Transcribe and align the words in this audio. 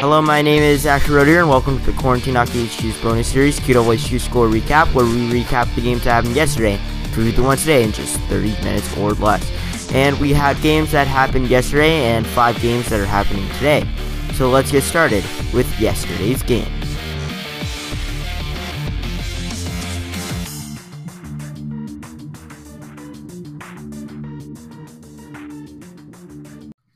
Hello, 0.00 0.22
my 0.22 0.42
name 0.42 0.62
is 0.62 0.86
Asher 0.86 1.14
Rodier, 1.14 1.40
and 1.40 1.48
welcome 1.48 1.76
to 1.80 1.90
the 1.90 1.98
Quarantine 1.98 2.36
Hockey 2.36 2.68
HQ's 2.68 3.02
bonus 3.02 3.26
series, 3.26 3.58
QWHQ 3.58 4.20
Score 4.20 4.46
Recap, 4.46 4.94
where 4.94 5.04
we 5.04 5.42
recap 5.42 5.74
the 5.74 5.80
games 5.80 6.04
that 6.04 6.12
happened 6.12 6.36
yesterday, 6.36 6.78
through 7.06 7.32
the 7.32 7.42
ones 7.42 7.62
today 7.62 7.82
in 7.82 7.90
just 7.90 8.14
30 8.28 8.50
minutes 8.62 8.96
or 8.96 9.14
less. 9.14 9.42
And 9.92 10.16
we 10.20 10.32
had 10.32 10.62
games 10.62 10.92
that 10.92 11.08
happened 11.08 11.48
yesterday 11.48 12.04
and 12.04 12.24
five 12.28 12.60
games 12.62 12.88
that 12.90 13.00
are 13.00 13.06
happening 13.06 13.44
today. 13.54 13.88
So 14.34 14.48
let's 14.50 14.70
get 14.70 14.84
started 14.84 15.24
with 15.52 15.66
yesterday's 15.80 16.44
game. 16.44 16.72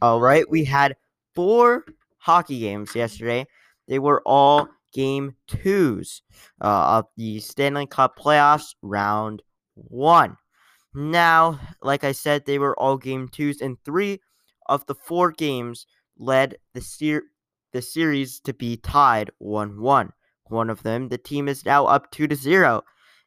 All 0.00 0.20
right, 0.20 0.48
we 0.48 0.62
had 0.62 0.94
four 1.34 1.84
hockey 2.22 2.60
games 2.60 2.94
yesterday. 2.94 3.46
They 3.88 3.98
were 3.98 4.22
all 4.24 4.68
game 4.94 5.34
twos 5.48 6.22
uh, 6.60 6.98
of 6.98 7.06
the 7.16 7.40
Stanley 7.40 7.86
Cup 7.86 8.16
playoffs, 8.18 8.74
round 8.82 9.42
one. 9.74 10.36
Now, 10.94 11.58
like 11.82 12.04
I 12.04 12.12
said, 12.12 12.44
they 12.44 12.58
were 12.58 12.78
all 12.78 12.96
game 12.96 13.28
twos, 13.28 13.60
and 13.60 13.77
three 13.84 14.20
of 14.66 14.86
the 14.86 14.94
four 14.94 15.32
games 15.32 15.86
led 16.18 16.56
the 16.74 16.80
ser- 16.80 17.24
the 17.72 17.82
series 17.82 18.41
to 18.41 18.52
be 18.52 18.77
tied 18.77 19.30
one 19.38 19.80
one. 19.80 20.12
One 20.48 20.70
of 20.70 20.82
them, 20.82 21.08
the 21.08 21.18
team 21.18 21.48
is 21.48 21.64
now 21.64 21.86
up 21.86 22.10
two 22.10 22.28
to 22.28 22.36
zero. 22.36 22.82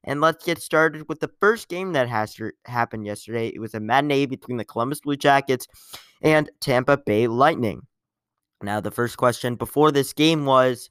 And 0.08 0.22
let's 0.22 0.46
get 0.46 0.62
started 0.62 1.10
with 1.10 1.20
the 1.20 1.32
first 1.40 1.68
game 1.68 1.94
that 1.94 2.08
has 2.08 2.40
happened 2.66 3.08
yesterday. 3.08 3.48
It 3.48 3.60
was 3.60 3.74
a 3.74 3.80
matinee 3.80 4.28
between 4.28 4.58
the 4.58 4.64
Columbus 4.64 5.02
Blue 5.02 5.16
Jackets 5.16 5.66
and 6.22 6.52
Tampa 6.62 6.98
Bay 6.98 7.26
Lightning. 7.26 7.82
Now, 8.62 8.80
the 8.80 8.92
first 8.92 9.18
question 9.18 9.56
before 9.56 9.92
this 9.92 10.14
game 10.14 10.46
was 10.46 10.90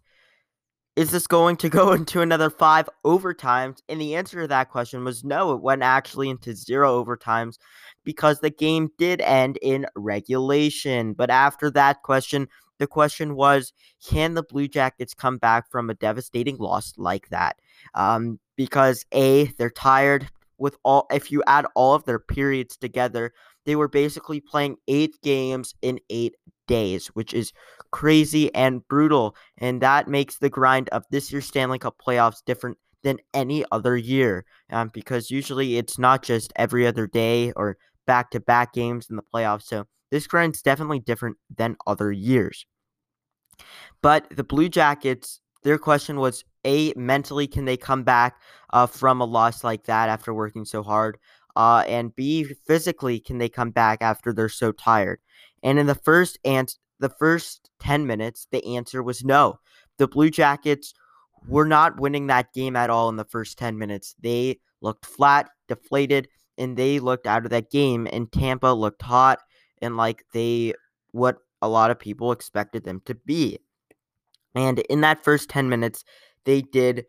Is 0.97 1.11
this 1.11 1.27
going 1.27 1.57
to 1.59 1.69
go 1.81 1.93
into 1.93 2.21
another 2.21 2.51
five 2.51 2.89
overtimes? 3.05 3.79
And 3.89 4.01
the 4.01 4.17
answer 4.17 4.43
to 4.43 4.49
that 4.49 4.71
question 4.71 5.05
was 5.05 5.25
no, 5.25 5.53
it 5.53 5.63
went 5.63 5.83
actually 5.83 6.31
into 6.31 6.55
zero 6.55 7.03
overtimes 7.03 7.59
because 8.05 8.41
the 8.41 8.51
game 8.51 8.91
did 8.99 9.21
end 9.21 9.59
in 9.63 9.87
regulation. 9.97 11.15
But 11.15 11.31
after 11.31 11.71
that 11.71 12.03
question, 12.03 12.49
the 12.79 12.87
question 12.87 13.35
was 13.35 13.73
Can 14.07 14.35
the 14.35 14.43
Blue 14.43 14.69
Jackets 14.69 15.15
come 15.15 15.39
back 15.39 15.71
from 15.71 15.91
a 15.91 15.95
devastating 15.95 16.59
loss 16.59 16.93
like 16.97 17.29
that? 17.31 17.57
Um, 17.95 18.39
because 18.57 19.05
A, 19.13 19.47
they're 19.59 19.71
tired 19.71 20.29
with 20.59 20.77
all, 20.85 21.07
if 21.11 21.33
you 21.33 21.43
add 21.47 21.67
all 21.75 21.95
of 21.95 22.05
their 22.05 22.19
periods 22.19 22.77
together, 22.77 23.33
they 23.67 23.77
were 23.77 23.89
basically 23.89 24.41
playing 24.41 24.77
eight 24.89 25.17
games 25.23 25.75
in 25.83 25.99
eight 26.11 26.35
days, 26.67 27.09
which 27.09 27.35
is 27.35 27.53
crazy 27.91 28.55
and 28.55 28.87
brutal. 28.89 29.37
And 29.59 29.81
that 29.81 30.09
makes 30.09 30.39
the 30.39 30.51
grind 30.51 30.89
of 30.91 31.05
this 31.11 31.31
year's 31.33 31.47
Stanley 31.47 31.79
Cup 31.79 31.97
playoffs 32.05 32.45
different 32.45 32.79
than 33.03 33.19
any 33.33 33.65
other 33.71 33.97
year. 33.97 34.45
Um, 34.71 34.91
because 34.93 35.31
usually 35.31 35.77
it's 35.77 35.99
not 35.99 36.23
just 36.23 36.53
every 36.57 36.87
other 36.87 37.07
day 37.07 37.53
or 37.53 37.77
back 38.07 38.31
to 38.31 38.41
back 38.41 38.73
games 38.73 39.09
in 39.11 39.17
the 39.17 39.23
playoffs. 39.23 39.65
So 39.65 39.87
this 40.11 40.27
grind's 40.27 40.63
definitely 40.63 41.01
different 41.01 41.37
than 41.55 41.77
other 41.87 42.13
years. 42.13 42.67
But 44.03 44.29
the 44.31 44.45
Blue 44.45 44.69
Jackets, 44.69 45.41
their 45.63 45.79
question 45.79 46.19
was 46.19 46.45
A, 46.65 46.93
mentally, 46.97 47.47
can 47.47 47.65
they 47.65 47.77
come 47.77 48.03
back 48.03 48.37
uh, 48.73 48.87
from 48.87 49.21
a 49.21 49.25
loss 49.25 49.65
like 49.65 49.85
that 49.85 50.09
after 50.09 50.35
working 50.35 50.65
so 50.65 50.83
hard? 50.83 51.19
Uh, 51.57 51.85
and 51.87 52.15
B, 52.15 52.45
physically, 52.67 53.21
can 53.21 53.39
they 53.39 53.49
come 53.49 53.71
back 53.71 54.03
after 54.03 54.33
they're 54.33 54.49
so 54.49 54.73
tired? 54.73 55.21
And 55.65 55.79
in 55.79 55.87
the 55.87 55.97
first 55.97 56.39
and 56.45 56.73
the 57.01 57.09
first 57.09 57.71
10 57.81 58.07
minutes, 58.07 58.47
the 58.53 58.77
answer 58.77 59.03
was 59.03 59.25
no. 59.25 59.59
The 59.99 60.07
Blue 60.07 60.31
Jackets 60.31 60.95
were 61.49 61.67
not 61.67 61.99
winning 61.99 62.29
that 62.29 62.53
game 62.53 62.77
at 62.77 62.91
all 62.91 63.09
in 63.09 63.17
the 63.17 63.25
first 63.25 63.59
10 63.59 63.77
minutes. 63.79 64.15
They 64.23 64.61
looked 64.81 65.07
flat, 65.07 65.51
deflated, 65.67 66.29
and 66.57 66.77
they 66.77 67.01
looked 67.01 67.27
out 67.27 67.45
of 67.45 67.51
that 67.51 67.71
game. 67.71 68.07
And 68.13 68.31
Tampa 68.31 68.69
looked 68.69 69.03
hot 69.03 69.41
and 69.83 69.97
like 69.97 70.25
they 70.33 70.75
what 71.11 71.39
a 71.63 71.69
lot 71.69 71.91
of 71.91 71.99
people 71.99 72.31
expected 72.31 72.85
them 72.85 73.01
to 73.07 73.15
be. 73.15 73.59
And 74.55 74.79
in 74.81 75.01
that 75.01 75.25
first 75.25 75.49
10 75.49 75.69
minutes, 75.69 76.05
they 76.45 76.61
did. 76.61 77.07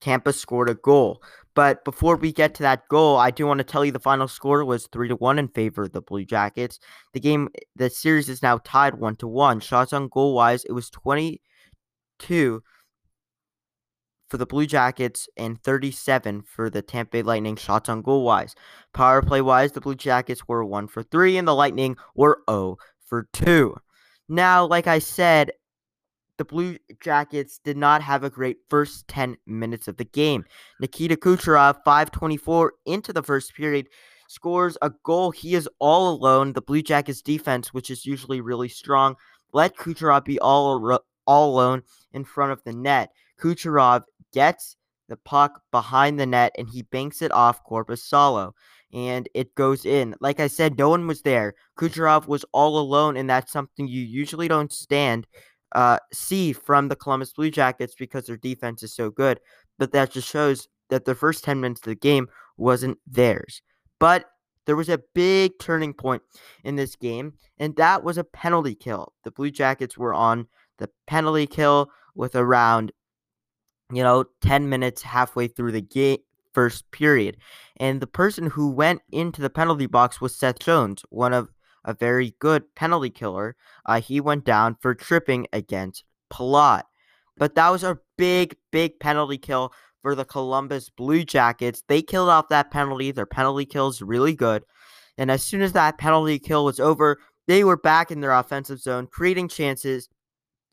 Tampa 0.00 0.32
scored 0.32 0.70
a 0.70 0.74
goal. 0.74 1.22
But 1.58 1.84
before 1.84 2.14
we 2.14 2.32
get 2.32 2.54
to 2.54 2.62
that 2.62 2.86
goal, 2.86 3.16
I 3.16 3.32
do 3.32 3.44
want 3.44 3.58
to 3.58 3.64
tell 3.64 3.84
you 3.84 3.90
the 3.90 3.98
final 3.98 4.28
score 4.28 4.64
was 4.64 4.86
3 4.92 5.08
to 5.08 5.16
1 5.16 5.40
in 5.40 5.48
favor 5.48 5.82
of 5.82 5.92
the 5.92 6.00
Blue 6.00 6.24
Jackets. 6.24 6.78
The 7.14 7.18
game 7.18 7.48
the 7.74 7.90
series 7.90 8.28
is 8.28 8.44
now 8.44 8.60
tied 8.62 8.94
1 8.94 9.16
to 9.16 9.26
1. 9.26 9.58
Shots 9.58 9.92
on 9.92 10.06
goal 10.06 10.36
wise, 10.36 10.64
it 10.66 10.70
was 10.70 10.88
22 10.90 12.62
for 14.28 14.36
the 14.36 14.46
Blue 14.46 14.66
Jackets 14.66 15.28
and 15.36 15.60
37 15.64 16.42
for 16.42 16.70
the 16.70 16.80
Tampa 16.80 17.10
Bay 17.10 17.22
Lightning 17.22 17.56
shots 17.56 17.88
on 17.88 18.02
goal 18.02 18.22
wise. 18.22 18.54
Power 18.94 19.20
play 19.20 19.40
wise, 19.40 19.72
the 19.72 19.80
Blue 19.80 19.96
Jackets 19.96 20.46
were 20.46 20.64
1 20.64 20.86
for 20.86 21.02
3 21.02 21.38
and 21.38 21.48
the 21.48 21.56
Lightning 21.56 21.96
were 22.14 22.40
0 22.48 22.76
for 23.04 23.26
2. 23.32 23.74
Now, 24.28 24.64
like 24.64 24.86
I 24.86 25.00
said, 25.00 25.50
the 26.38 26.44
Blue 26.44 26.78
Jackets 27.00 27.58
did 27.62 27.76
not 27.76 28.00
have 28.00 28.24
a 28.24 28.30
great 28.30 28.58
first 28.70 29.06
10 29.08 29.36
minutes 29.46 29.88
of 29.88 29.96
the 29.96 30.04
game. 30.04 30.44
Nikita 30.80 31.16
Kucherov, 31.16 31.82
524 31.84 32.72
into 32.86 33.12
the 33.12 33.22
first 33.22 33.54
period, 33.54 33.88
scores 34.28 34.78
a 34.80 34.90
goal. 35.04 35.32
He 35.32 35.54
is 35.54 35.68
all 35.78 36.10
alone. 36.10 36.52
The 36.52 36.62
Blue 36.62 36.82
Jackets 36.82 37.20
defense, 37.20 37.74
which 37.74 37.90
is 37.90 38.06
usually 38.06 38.40
really 38.40 38.68
strong, 38.68 39.16
let 39.52 39.76
Kucherov 39.76 40.24
be 40.24 40.38
all, 40.38 41.00
all 41.26 41.50
alone 41.50 41.82
in 42.12 42.24
front 42.24 42.52
of 42.52 42.62
the 42.64 42.72
net. 42.72 43.10
Kucherov 43.40 44.04
gets 44.32 44.76
the 45.08 45.16
puck 45.16 45.62
behind 45.72 46.20
the 46.20 46.26
net 46.26 46.52
and 46.56 46.68
he 46.68 46.82
banks 46.82 47.22
it 47.22 47.32
off 47.32 47.64
Korpisalo 47.64 48.52
and 48.92 49.28
it 49.34 49.54
goes 49.54 49.84
in. 49.84 50.14
Like 50.20 50.40
I 50.40 50.46
said, 50.46 50.78
no 50.78 50.88
one 50.88 51.06
was 51.06 51.22
there. 51.22 51.54
Kucherov 51.78 52.26
was 52.26 52.44
all 52.52 52.78
alone, 52.78 53.16
and 53.16 53.28
that's 53.28 53.52
something 53.52 53.86
you 53.86 54.02
usually 54.02 54.48
don't 54.48 54.72
stand 54.72 55.26
uh, 55.72 55.98
see 56.12 56.52
from 56.52 56.88
the 56.88 56.96
Columbus 56.96 57.32
Blue 57.32 57.50
Jackets 57.50 57.94
because 57.94 58.26
their 58.26 58.36
defense 58.36 58.82
is 58.82 58.94
so 58.94 59.10
good. 59.10 59.40
But 59.78 59.92
that 59.92 60.10
just 60.10 60.28
shows 60.28 60.68
that 60.90 61.04
the 61.04 61.14
first 61.14 61.44
10 61.44 61.60
minutes 61.60 61.80
of 61.80 61.86
the 61.86 61.94
game 61.94 62.28
wasn't 62.56 62.98
theirs. 63.06 63.62
But 63.98 64.26
there 64.66 64.76
was 64.76 64.88
a 64.88 65.02
big 65.14 65.52
turning 65.58 65.94
point 65.94 66.22
in 66.64 66.76
this 66.76 66.96
game, 66.96 67.34
and 67.58 67.74
that 67.76 68.04
was 68.04 68.18
a 68.18 68.24
penalty 68.24 68.74
kill. 68.74 69.12
The 69.24 69.30
Blue 69.30 69.50
Jackets 69.50 69.96
were 69.96 70.14
on 70.14 70.46
the 70.78 70.90
penalty 71.06 71.46
kill 71.46 71.90
with 72.14 72.34
around, 72.34 72.92
you 73.92 74.02
know, 74.02 74.24
10 74.42 74.68
minutes 74.68 75.02
halfway 75.02 75.48
through 75.48 75.72
the 75.72 75.80
game 75.80 76.18
first 76.58 76.90
period. 76.90 77.36
And 77.76 78.00
the 78.00 78.06
person 78.08 78.50
who 78.50 78.68
went 78.68 79.02
into 79.12 79.40
the 79.40 79.48
penalty 79.48 79.86
box 79.86 80.20
was 80.20 80.34
Seth 80.34 80.58
Jones, 80.58 81.04
one 81.10 81.32
of 81.32 81.48
a 81.84 81.94
very 81.94 82.34
good 82.38 82.74
penalty 82.74 83.10
killer. 83.10 83.56
Uh, 83.86 84.00
he 84.00 84.20
went 84.20 84.44
down 84.44 84.76
for 84.80 84.94
tripping 84.94 85.46
against 85.52 86.04
Palat. 86.30 86.82
But 87.36 87.54
that 87.54 87.70
was 87.70 87.84
a 87.84 87.98
big, 88.16 88.56
big 88.72 88.98
penalty 89.00 89.38
kill 89.38 89.72
for 90.02 90.14
the 90.14 90.24
Columbus 90.24 90.90
Blue 90.90 91.24
Jackets. 91.24 91.82
They 91.88 92.02
killed 92.02 92.28
off 92.28 92.48
that 92.48 92.70
penalty. 92.70 93.10
Their 93.10 93.26
penalty 93.26 93.64
kill 93.64 93.88
is 93.88 94.02
really 94.02 94.34
good. 94.34 94.64
And 95.16 95.30
as 95.30 95.42
soon 95.42 95.62
as 95.62 95.72
that 95.72 95.98
penalty 95.98 96.38
kill 96.38 96.64
was 96.64 96.80
over, 96.80 97.18
they 97.46 97.64
were 97.64 97.76
back 97.76 98.10
in 98.10 98.20
their 98.20 98.32
offensive 98.32 98.80
zone, 98.80 99.06
creating 99.06 99.48
chances. 99.48 100.08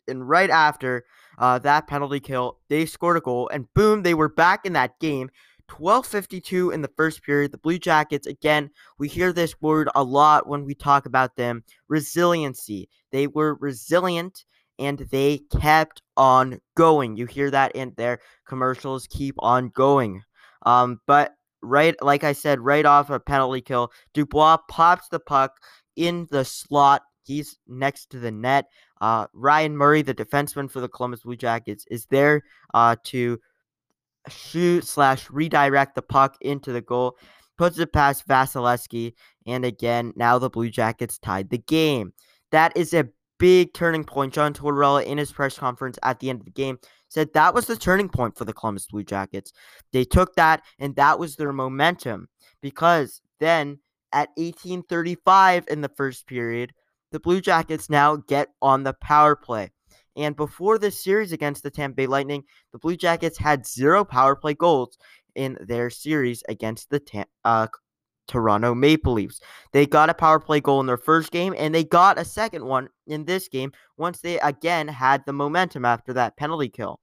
And 0.07 0.27
right 0.27 0.49
after 0.49 1.05
uh, 1.37 1.59
that 1.59 1.87
penalty 1.87 2.19
kill, 2.19 2.59
they 2.69 2.85
scored 2.85 3.17
a 3.17 3.22
goal. 3.22 3.49
And 3.51 3.72
boom, 3.73 4.03
they 4.03 4.13
were 4.13 4.29
back 4.29 4.66
in 4.66 4.73
that 4.73 4.99
game. 4.99 5.29
1252 5.70 6.72
in 6.72 6.81
the 6.81 6.91
first 6.96 7.23
period. 7.23 7.52
The 7.52 7.58
Blue 7.58 7.79
Jackets, 7.79 8.28
again, 8.28 8.70
we 8.97 9.08
hear 9.08 9.34
this 9.34 9.59
word 9.62 9.90
a 9.96 10.03
lot 10.03 10.47
when 10.47 10.66
we 10.66 10.76
talk 10.76 11.06
about 11.06 11.35
them 11.35 11.64
resiliency. 11.88 12.90
They 13.12 13.28
were 13.28 13.56
resilient 13.56 14.46
and 14.79 15.00
they 15.00 15.40
kept 15.59 16.02
on 16.17 16.59
going. 16.76 17.17
You 17.17 17.26
hear 17.26 17.50
that 17.52 17.76
in 17.76 17.94
their 17.97 18.20
commercials, 18.47 19.08
keep 19.08 19.35
on 19.40 19.70
going. 19.70 20.22
Um, 20.66 21.00
but 21.08 21.34
right, 21.62 21.96
like 22.02 22.23
I 22.23 22.34
said, 22.34 22.59
right 22.59 22.85
off 22.85 23.09
a 23.09 23.20
penalty 23.20 23.61
kill, 23.61 23.91
Dubois 24.14 24.58
pops 24.70 25.09
the 25.09 25.20
puck 25.20 25.53
in 25.96 26.28
the 26.32 26.46
slot. 26.46 27.03
He's 27.23 27.58
next 27.68 28.11
to 28.11 28.20
the 28.20 28.32
net. 28.32 28.66
Uh, 29.02 29.28
Ryan 29.34 29.76
Murray, 29.76 30.02
the 30.02 30.14
defenseman 30.14 30.70
for 30.70 30.79
the 30.79 30.90
Columbus 30.90 31.22
Blue 31.22 31.35
Jackets, 31.35 31.85
is 31.90 32.06
there 32.08 32.44
uh, 32.73 32.96
to 33.06 33.40
shoot 34.29 34.85
slash 34.85 35.29
redirect 35.29 35.95
the 35.95 36.01
puck 36.01 36.37
into 36.41 36.72
the 36.72 36.81
goal, 36.81 37.17
puts 37.57 37.79
it 37.79 37.93
past 37.93 38.27
Vasilevskiy, 38.27 39.13
and 39.45 39.66
again, 39.66 40.13
now 40.16 40.37
the 40.37 40.49
Blue 40.49 40.69
Jackets 40.69 41.17
tied 41.17 41.49
the 41.49 41.57
game. 41.57 42.13
That 42.51 42.75
is 42.75 42.93
a 42.93 43.07
big 43.37 43.73
turning 43.73 44.03
point. 44.03 44.33
John 44.33 44.53
Tortorella, 44.53 45.05
in 45.05 45.17
his 45.17 45.31
press 45.31 45.57
conference 45.57 45.97
at 46.03 46.19
the 46.19 46.29
end 46.29 46.39
of 46.39 46.45
the 46.45 46.51
game, 46.51 46.79
said 47.09 47.33
that 47.33 47.53
was 47.53 47.67
the 47.67 47.77
turning 47.77 48.09
point 48.09 48.37
for 48.37 48.45
the 48.45 48.53
Columbus 48.53 48.87
Blue 48.87 49.03
Jackets. 49.03 49.51
They 49.91 50.03
took 50.03 50.35
that, 50.35 50.63
and 50.79 50.95
that 50.95 51.19
was 51.19 51.35
their 51.35 51.53
momentum 51.53 52.27
because 52.61 53.22
then 53.39 53.79
at 54.11 54.29
1835 54.35 55.66
in 55.69 55.81
the 55.81 55.89
first 55.89 56.27
period, 56.27 56.73
the 57.11 57.19
Blue 57.19 57.41
Jackets 57.41 57.89
now 57.89 58.16
get 58.16 58.49
on 58.61 58.83
the 58.83 58.93
power 58.93 59.35
play. 59.35 59.72
And 60.16 60.35
before 60.35 60.78
this 60.78 61.03
series 61.03 61.32
against 61.32 61.64
the 61.64 61.72
Tampa 61.72 61.96
Bay 61.96 62.08
Lightning, 62.08 62.44
the 62.72 62.79
Blue 62.79 62.96
Jackets 62.96 63.38
had 63.38 63.67
zero 63.67 64.06
power 64.06 64.35
play 64.35 64.53
goals 64.53 64.97
in 65.35 65.58
their 65.62 65.90
series 65.90 66.44
against 66.47 66.90
the 66.90 67.26
uh, 67.44 67.67
Toronto 68.28 68.73
Maple 68.73 69.14
Leafs. 69.14 69.40
They 69.73 69.85
got 69.85 70.09
a 70.09 70.14
power 70.14 70.40
play 70.40 70.62
goal 70.62 70.79
in 70.79 70.85
their 70.85 70.97
first 70.97 71.32
game, 71.32 71.53
and 71.58 71.73
they 71.73 71.84
got 71.84 72.17
a 72.17 72.26
second 72.26 72.66
one 72.66 72.90
in 73.08 73.26
this 73.26 73.47
game 73.47 73.72
once 73.97 74.20
they 74.22 74.40
again 74.40 74.88
had 74.88 75.26
the 75.26 75.34
momentum 75.34 75.85
after 75.85 76.14
that 76.14 76.38
penalty 76.38 76.70
kill. 76.70 77.00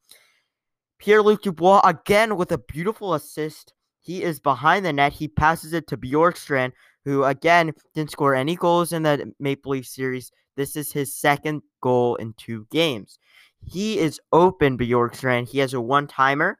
Pierre 0.98 1.22
Luc 1.22 1.42
Dubois 1.42 1.80
again 1.84 2.36
with 2.36 2.52
a 2.52 2.58
beautiful 2.58 3.14
assist. 3.14 3.72
He 4.00 4.22
is 4.22 4.40
behind 4.40 4.84
the 4.84 4.92
net. 4.92 5.12
He 5.12 5.28
passes 5.28 5.72
it 5.72 5.86
to 5.88 5.96
Bjorkstrand, 5.96 6.72
who 7.04 7.24
again 7.24 7.72
didn't 7.94 8.10
score 8.10 8.34
any 8.34 8.56
goals 8.56 8.92
in 8.92 9.02
the 9.02 9.32
Maple 9.38 9.72
Leaf 9.72 9.86
series. 9.86 10.30
This 10.56 10.76
is 10.76 10.92
his 10.92 11.14
second 11.14 11.62
goal 11.80 12.16
in 12.16 12.34
two 12.36 12.66
games. 12.70 13.18
He 13.64 13.98
is 13.98 14.20
open, 14.32 14.76
Bjorkstrand. 14.76 15.48
He 15.48 15.58
has 15.58 15.74
a 15.74 15.80
one 15.80 16.06
timer 16.06 16.58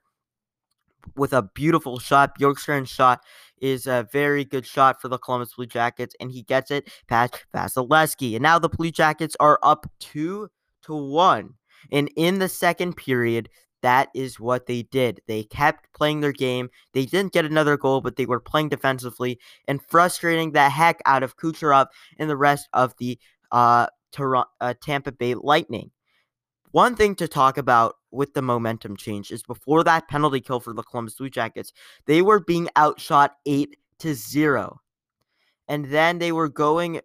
with 1.16 1.32
a 1.32 1.42
beautiful 1.42 1.98
shot. 1.98 2.38
Bjorkstrand's 2.38 2.90
shot 2.90 3.22
is 3.60 3.86
a 3.86 4.08
very 4.12 4.44
good 4.44 4.66
shot 4.66 5.00
for 5.00 5.08
the 5.08 5.18
Columbus 5.18 5.54
Blue 5.54 5.66
Jackets, 5.66 6.14
and 6.20 6.30
he 6.30 6.42
gets 6.42 6.70
it 6.70 6.90
past 7.08 7.44
Vasilevskiy. 7.54 8.34
And 8.34 8.42
now 8.42 8.58
the 8.58 8.68
Blue 8.68 8.90
Jackets 8.90 9.36
are 9.40 9.58
up 9.62 9.86
two 9.98 10.48
to 10.82 10.94
one. 10.94 11.54
And 11.90 12.10
in 12.16 12.38
the 12.38 12.48
second 12.48 12.96
period, 12.96 13.48
that 13.82 14.08
is 14.14 14.38
what 14.38 14.66
they 14.66 14.82
did. 14.82 15.20
They 15.26 15.42
kept 15.42 15.92
playing 15.92 16.20
their 16.20 16.32
game. 16.32 16.70
They 16.94 17.04
didn't 17.04 17.32
get 17.32 17.44
another 17.44 17.76
goal, 17.76 18.00
but 18.00 18.14
they 18.14 18.26
were 18.26 18.38
playing 18.38 18.68
defensively 18.68 19.40
and 19.66 19.82
frustrating 19.82 20.52
the 20.52 20.70
heck 20.70 21.00
out 21.04 21.24
of 21.24 21.36
Kucherov 21.36 21.86
and 22.18 22.30
the 22.30 22.36
rest 22.36 22.68
of 22.72 22.94
the 22.98 23.18
uh, 23.52 23.86
uh, 24.18 24.74
Tampa 24.82 25.12
Bay 25.12 25.34
Lightning. 25.34 25.90
One 26.72 26.96
thing 26.96 27.14
to 27.16 27.28
talk 27.28 27.58
about 27.58 27.96
with 28.10 28.34
the 28.34 28.42
momentum 28.42 28.96
change 28.96 29.30
is 29.30 29.42
before 29.42 29.84
that 29.84 30.08
penalty 30.08 30.40
kill 30.40 30.58
for 30.58 30.72
the 30.72 30.82
Columbus 30.82 31.14
Blue 31.16 31.30
Jackets, 31.30 31.72
they 32.06 32.22
were 32.22 32.40
being 32.40 32.68
outshot 32.76 33.36
8 33.46 33.76
to 34.00 34.14
0. 34.14 34.80
And 35.68 35.86
then 35.86 36.18
they 36.18 36.32
were 36.32 36.48
going 36.48 37.00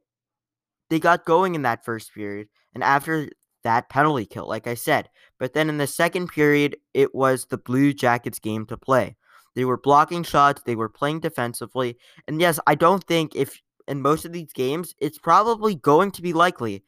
they 0.90 1.00
got 1.00 1.26
going 1.26 1.54
in 1.54 1.64
that 1.64 1.84
first 1.84 2.14
period 2.14 2.48
and 2.74 2.82
after 2.82 3.30
that 3.64 3.90
penalty 3.90 4.26
kill 4.26 4.48
like 4.48 4.68
I 4.68 4.74
said. 4.74 5.10
But 5.38 5.54
then 5.54 5.70
in 5.70 5.78
the 5.78 5.88
second 5.88 6.30
period, 6.30 6.78
it 6.94 7.14
was 7.14 7.46
the 7.46 7.58
Blue 7.58 7.94
Jackets 7.94 8.40
game 8.40 8.66
to 8.68 8.78
play. 8.78 9.18
They 9.54 9.66
were 9.66 9.78
blocking 9.78 10.24
shots, 10.24 10.62
they 10.64 10.76
were 10.76 10.90
playing 10.90 11.20
defensively. 11.20 11.98
And 12.28 12.40
yes, 12.40 12.60
I 12.68 12.76
don't 12.76 13.04
think 13.04 13.36
if 13.36 13.60
in 13.88 14.02
most 14.02 14.26
of 14.26 14.34
these 14.34 14.54
games, 14.54 14.94
it's 15.00 15.18
probably 15.18 15.76
going 15.76 16.12
to 16.12 16.22
be 16.22 16.34
likely 16.34 16.84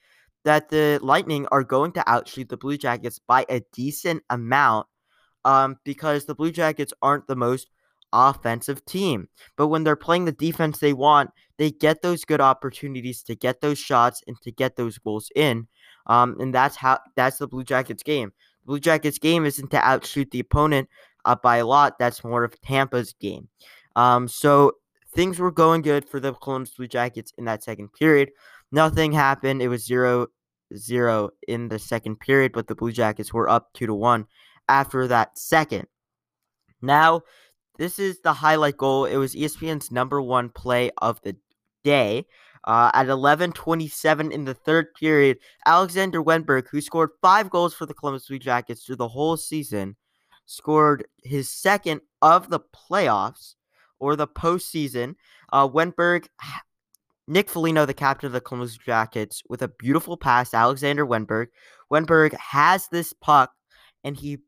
that 0.46 0.69
the 0.69 1.00
Lightning 1.01 1.48
are 1.51 1.63
going 1.63 1.92
to 1.94 2.10
outshoot 2.10 2.50
the 2.50 2.57
Blue 2.57 2.78
Jackets 2.78 3.19
by 3.19 3.46
a 3.50 3.62
decent 3.74 4.24
amount 4.30 4.88
um, 5.46 5.78
because 5.84 6.25
the 6.25 6.36
Blue 6.36 6.51
Jackets 6.51 6.94
aren't 7.01 7.28
the 7.28 7.36
most 7.36 7.69
offensive 8.13 8.84
team. 8.86 9.28
But 9.57 9.68
when 9.68 9.84
they're 9.84 9.96
playing 9.96 10.25
the 10.25 10.31
defense 10.31 10.80
they 10.80 10.94
want, 10.94 11.31
they 11.57 11.72
get 11.72 12.01
those 12.01 12.25
good 12.25 12.42
opportunities 12.42 13.22
to 13.24 13.36
get 13.36 13.62
those 13.62 13.78
shots 13.78 14.24
and 14.28 14.40
to 14.42 14.52
get 14.52 14.75
those 14.75 14.98
goals 14.98 15.30
in. 15.36 15.68
Um, 16.07 16.36
and 16.40 16.54
that's 16.54 16.75
how 16.75 17.00
that's 17.16 17.38
the 17.38 17.48
Blue 17.48 17.63
Jackets 17.63 18.04
game. 18.04 18.31
The 18.62 18.66
Blue 18.66 18.80
Jackets 18.80 19.19
game 19.19 19.45
isn't 19.45 19.72
to 19.72 19.78
outshoot 19.78 20.31
the 20.31 20.40
opponent 20.40 20.90
uh, 21.25 21.36
by 21.36 21.57
a 21.57 21.66
lot. 21.66 22.00
That's 22.00 22.24
more 22.24 22.44
of 22.44 22.60
Tampa's 22.62 23.13
game. 23.19 23.50
Um, 23.95 24.28
so 24.28 24.74
things 25.14 25.40
were 25.40 25.52
going 25.52 25.82
good 25.82 26.08
for 26.08 26.20
the 26.20 26.34
Columbus 26.34 26.72
Blue 26.72 26.88
Jackets 26.88 27.34
in 27.38 27.46
that 27.46 27.64
second 27.64 27.90
period. 27.94 28.32
Nothing 28.72 29.12
happened. 29.12 29.62
It 29.62 29.68
was 29.68 29.86
0 29.86 30.28
0 30.76 31.30
in 31.48 31.68
the 31.70 31.80
second 31.80 32.20
period, 32.20 32.52
but 32.52 32.68
the 32.68 32.76
Blue 32.76 32.92
Jackets 32.92 33.34
were 33.34 33.50
up 33.50 33.74
2 33.74 33.88
to 33.88 33.94
1 33.94 34.26
after 34.68 35.08
that 35.08 35.38
second. 35.38 35.88
Now, 36.82 37.22
this 37.78 37.98
is 37.98 38.20
the 38.22 38.34
highlight 38.34 38.78
goal. 38.78 39.06
It 39.06 39.18
was 39.18 39.36
ESPN's 39.36 39.92
number 39.92 40.22
one 40.22 40.50
play 40.50 40.92
of 41.00 41.22
the 41.22 41.36
day. 41.84 42.26
Uh, 42.66 42.92
at 42.94 43.08
11:27 43.08 44.32
in 44.32 44.44
the 44.44 44.54
third 44.54 44.94
period, 44.94 45.40
Alexander 45.66 46.22
Wennberg, 46.22 46.68
who 46.68 46.82
scored 46.82 47.12
five 47.22 47.50
goals 47.50 47.74
for 47.74 47.86
the 47.86 47.94
Columbus 47.94 48.28
Blue 48.28 48.38
Jackets 48.38 48.84
through 48.84 48.98
the 48.98 49.08
whole 49.08 49.38
season, 49.38 49.96
scored 50.46 51.08
his 51.24 51.50
second 51.50 52.02
of 52.22 52.50
the 52.50 52.60
playoffs 52.60 53.56
or 54.00 54.16
the 54.16 54.28
postseason. 54.28 55.16
Uh, 55.51 55.68
Nick 57.28 57.48
Foligno, 57.48 57.86
the 57.86 57.94
captain 57.94 58.25
of 58.25 58.34
the 58.34 58.42
Columbus 58.42 58.75
Jackets, 58.75 59.44
with 59.48 59.62
a 59.62 59.68
beautiful 59.68 60.18
pass, 60.18 60.54
Alexander 60.54 61.06
Wennberg. 61.06 61.48
Wennberg 61.92 62.34
has 62.34 62.88
this 62.88 63.13
puck, 63.13 63.51
and 64.04 64.18
he 64.18 64.40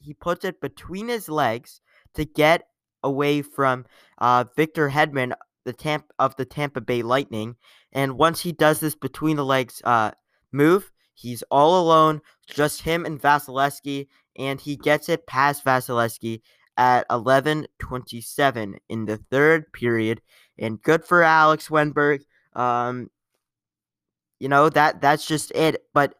he 0.00 0.14
puts 0.14 0.44
it 0.44 0.60
between 0.60 1.08
his 1.08 1.28
legs 1.28 1.80
to 2.14 2.24
get 2.24 2.64
away 3.04 3.40
from 3.42 3.86
uh, 4.18 4.44
Victor 4.56 4.90
Hedman, 4.90 5.32
the 5.64 5.72
Tampa 5.72 6.12
of 6.18 6.34
the 6.36 6.44
Tampa 6.44 6.80
Bay 6.80 7.02
Lightning. 7.02 7.54
And 7.92 8.18
once 8.18 8.40
he 8.40 8.50
does 8.50 8.80
this 8.80 8.96
between 8.96 9.36
the 9.36 9.44
legs 9.44 9.80
uh, 9.84 10.10
move, 10.52 10.90
he's 11.14 11.44
all 11.50 11.80
alone, 11.80 12.20
just 12.48 12.82
him 12.82 13.06
and 13.06 13.20
Vasilevskiy, 13.20 14.08
and 14.36 14.60
he 14.60 14.76
gets 14.76 15.08
it 15.08 15.26
past 15.26 15.64
Vasilevskiy 15.64 16.40
at 16.76 17.06
11:27 17.08 18.76
in 18.88 19.04
the 19.04 19.16
third 19.16 19.72
period 19.72 20.20
and 20.58 20.82
good 20.82 21.04
for 21.04 21.22
Alex 21.22 21.68
Wennberg. 21.68 22.22
Um, 22.54 23.10
you 24.40 24.48
know 24.48 24.68
that 24.68 25.00
that's 25.00 25.26
just 25.26 25.50
it. 25.52 25.84
But 25.92 26.14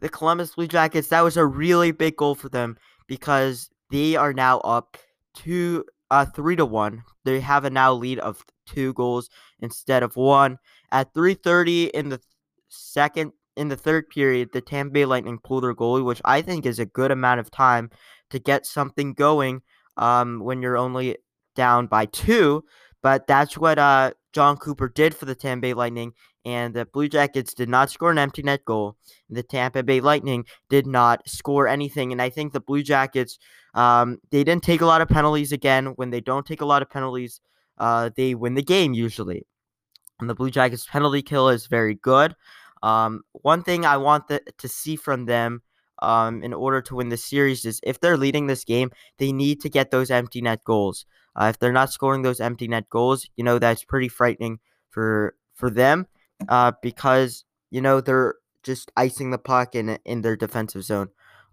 the 0.00 0.08
Columbus 0.08 0.54
Blue 0.54 0.68
Jackets, 0.68 1.08
that 1.08 1.22
was 1.22 1.36
a 1.36 1.46
really 1.46 1.92
big 1.92 2.16
goal 2.16 2.34
for 2.34 2.48
them 2.48 2.76
because 3.06 3.70
they 3.90 4.16
are 4.16 4.32
now 4.32 4.58
up 4.60 4.96
two, 5.34 5.84
uh, 6.10 6.24
three 6.24 6.56
to 6.56 6.66
one. 6.66 7.02
They 7.24 7.40
have 7.40 7.64
a 7.64 7.70
now 7.70 7.92
lead 7.92 8.18
of 8.18 8.44
two 8.66 8.92
goals 8.94 9.28
instead 9.60 10.02
of 10.02 10.16
one. 10.16 10.58
At 10.92 11.12
3:30 11.14 11.90
in 11.94 12.08
the 12.10 12.20
second 12.68 13.32
in 13.56 13.68
the 13.68 13.76
third 13.76 14.08
period, 14.08 14.50
the 14.52 14.60
Tampa 14.60 14.92
Bay 14.92 15.04
Lightning 15.04 15.38
pulled 15.38 15.64
their 15.64 15.74
goalie, 15.74 16.04
which 16.04 16.20
I 16.24 16.42
think 16.42 16.66
is 16.66 16.78
a 16.78 16.86
good 16.86 17.10
amount 17.10 17.40
of 17.40 17.50
time 17.50 17.90
to 18.30 18.38
get 18.38 18.66
something 18.66 19.14
going. 19.14 19.62
Um, 19.96 20.40
when 20.40 20.60
you're 20.62 20.76
only 20.76 21.16
down 21.54 21.86
by 21.86 22.06
two, 22.06 22.64
but 23.02 23.26
that's 23.26 23.56
what 23.56 23.78
uh, 23.78 24.12
Jon 24.32 24.56
Cooper 24.56 24.88
did 24.88 25.14
for 25.14 25.24
the 25.24 25.34
Tampa 25.34 25.62
Bay 25.62 25.74
Lightning, 25.74 26.12
and 26.44 26.74
the 26.74 26.84
Blue 26.84 27.08
Jackets 27.08 27.54
did 27.54 27.68
not 27.68 27.90
score 27.90 28.10
an 28.10 28.18
empty 28.18 28.42
net 28.42 28.64
goal. 28.64 28.96
The 29.30 29.42
Tampa 29.42 29.82
Bay 29.82 30.00
Lightning 30.00 30.44
did 30.68 30.86
not 30.86 31.28
score 31.28 31.68
anything, 31.68 32.12
and 32.12 32.20
I 32.20 32.30
think 32.30 32.52
the 32.52 32.60
Blue 32.60 32.82
Jackets, 32.82 33.38
um, 33.74 34.18
they 34.30 34.42
didn't 34.42 34.64
take 34.64 34.80
a 34.80 34.86
lot 34.86 35.00
of 35.00 35.08
penalties 35.08 35.52
again. 35.52 35.86
When 35.96 36.10
they 36.10 36.20
don't 36.20 36.46
take 36.46 36.60
a 36.60 36.66
lot 36.66 36.82
of 36.82 36.90
penalties, 36.90 37.40
uh, 37.78 38.10
they 38.16 38.34
win 38.34 38.54
the 38.54 38.62
game 38.62 38.94
usually. 38.94 39.46
And 40.20 40.28
the 40.28 40.34
Blue 40.34 40.50
Jackets 40.50 40.86
penalty 40.86 41.22
kill 41.22 41.48
is 41.48 41.66
very 41.66 41.94
good. 41.94 42.34
Um, 42.82 43.22
one 43.32 43.62
thing 43.62 43.86
I 43.86 43.96
want 43.96 44.28
the, 44.28 44.42
to 44.58 44.68
see 44.68 44.96
from 44.96 45.24
them 45.24 45.62
um, 46.02 46.42
in 46.42 46.52
order 46.52 46.80
to 46.82 46.96
win 46.96 47.08
the 47.08 47.16
series 47.16 47.64
is 47.64 47.80
if 47.82 48.00
they're 48.00 48.16
leading 48.16 48.46
this 48.46 48.64
game, 48.64 48.90
they 49.18 49.32
need 49.32 49.60
to 49.60 49.68
get 49.68 49.90
those 49.90 50.10
empty 50.10 50.40
net 50.40 50.64
goals. 50.64 51.06
Uh, 51.36 51.46
if 51.46 51.58
they're 51.58 51.72
not 51.72 51.92
scoring 51.92 52.22
those 52.22 52.40
empty 52.40 52.68
net 52.68 52.88
goals, 52.90 53.28
you 53.36 53.44
know 53.44 53.58
that's 53.58 53.84
pretty 53.84 54.08
frightening 54.08 54.58
for 54.90 55.34
for 55.54 55.70
them 55.70 56.06
uh, 56.48 56.72
because 56.82 57.44
you 57.70 57.80
know 57.80 58.00
they're 58.00 58.34
just 58.62 58.90
icing 58.96 59.30
the 59.30 59.38
puck 59.38 59.74
in 59.74 59.98
in 60.04 60.22
their 60.22 60.36
defensive 60.36 60.84
zone 60.84 61.08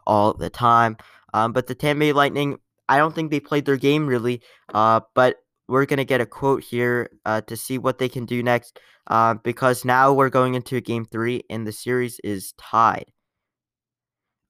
all 0.05 0.33
the 0.33 0.49
time. 0.49 0.97
Um, 1.33 1.53
but 1.53 1.67
the 1.67 1.75
Tampa 1.75 1.99
Bay 1.99 2.13
Lightning, 2.13 2.57
I 2.89 2.97
don't 2.97 3.15
think 3.15 3.31
they 3.31 3.39
played 3.39 3.65
their 3.65 3.77
game 3.77 4.05
really. 4.07 4.41
Uh, 4.73 5.01
but 5.15 5.37
we're 5.67 5.85
gonna 5.85 6.05
get 6.05 6.21
a 6.21 6.25
quote 6.25 6.63
here 6.63 7.09
uh, 7.25 7.41
to 7.41 7.55
see 7.55 7.77
what 7.77 7.97
they 7.97 8.09
can 8.09 8.25
do 8.25 8.43
next 8.43 8.79
uh, 9.07 9.35
because 9.35 9.85
now 9.85 10.13
we're 10.13 10.29
going 10.29 10.55
into 10.55 10.79
game 10.81 11.05
three 11.05 11.43
and 11.49 11.65
the 11.65 11.71
series 11.71 12.19
is 12.23 12.53
tied. 12.57 13.05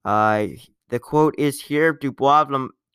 Uh, 0.04 0.46
the 0.88 0.98
quote 0.98 1.34
is 1.38 1.60
here: 1.60 1.92
Dubois 1.92 2.44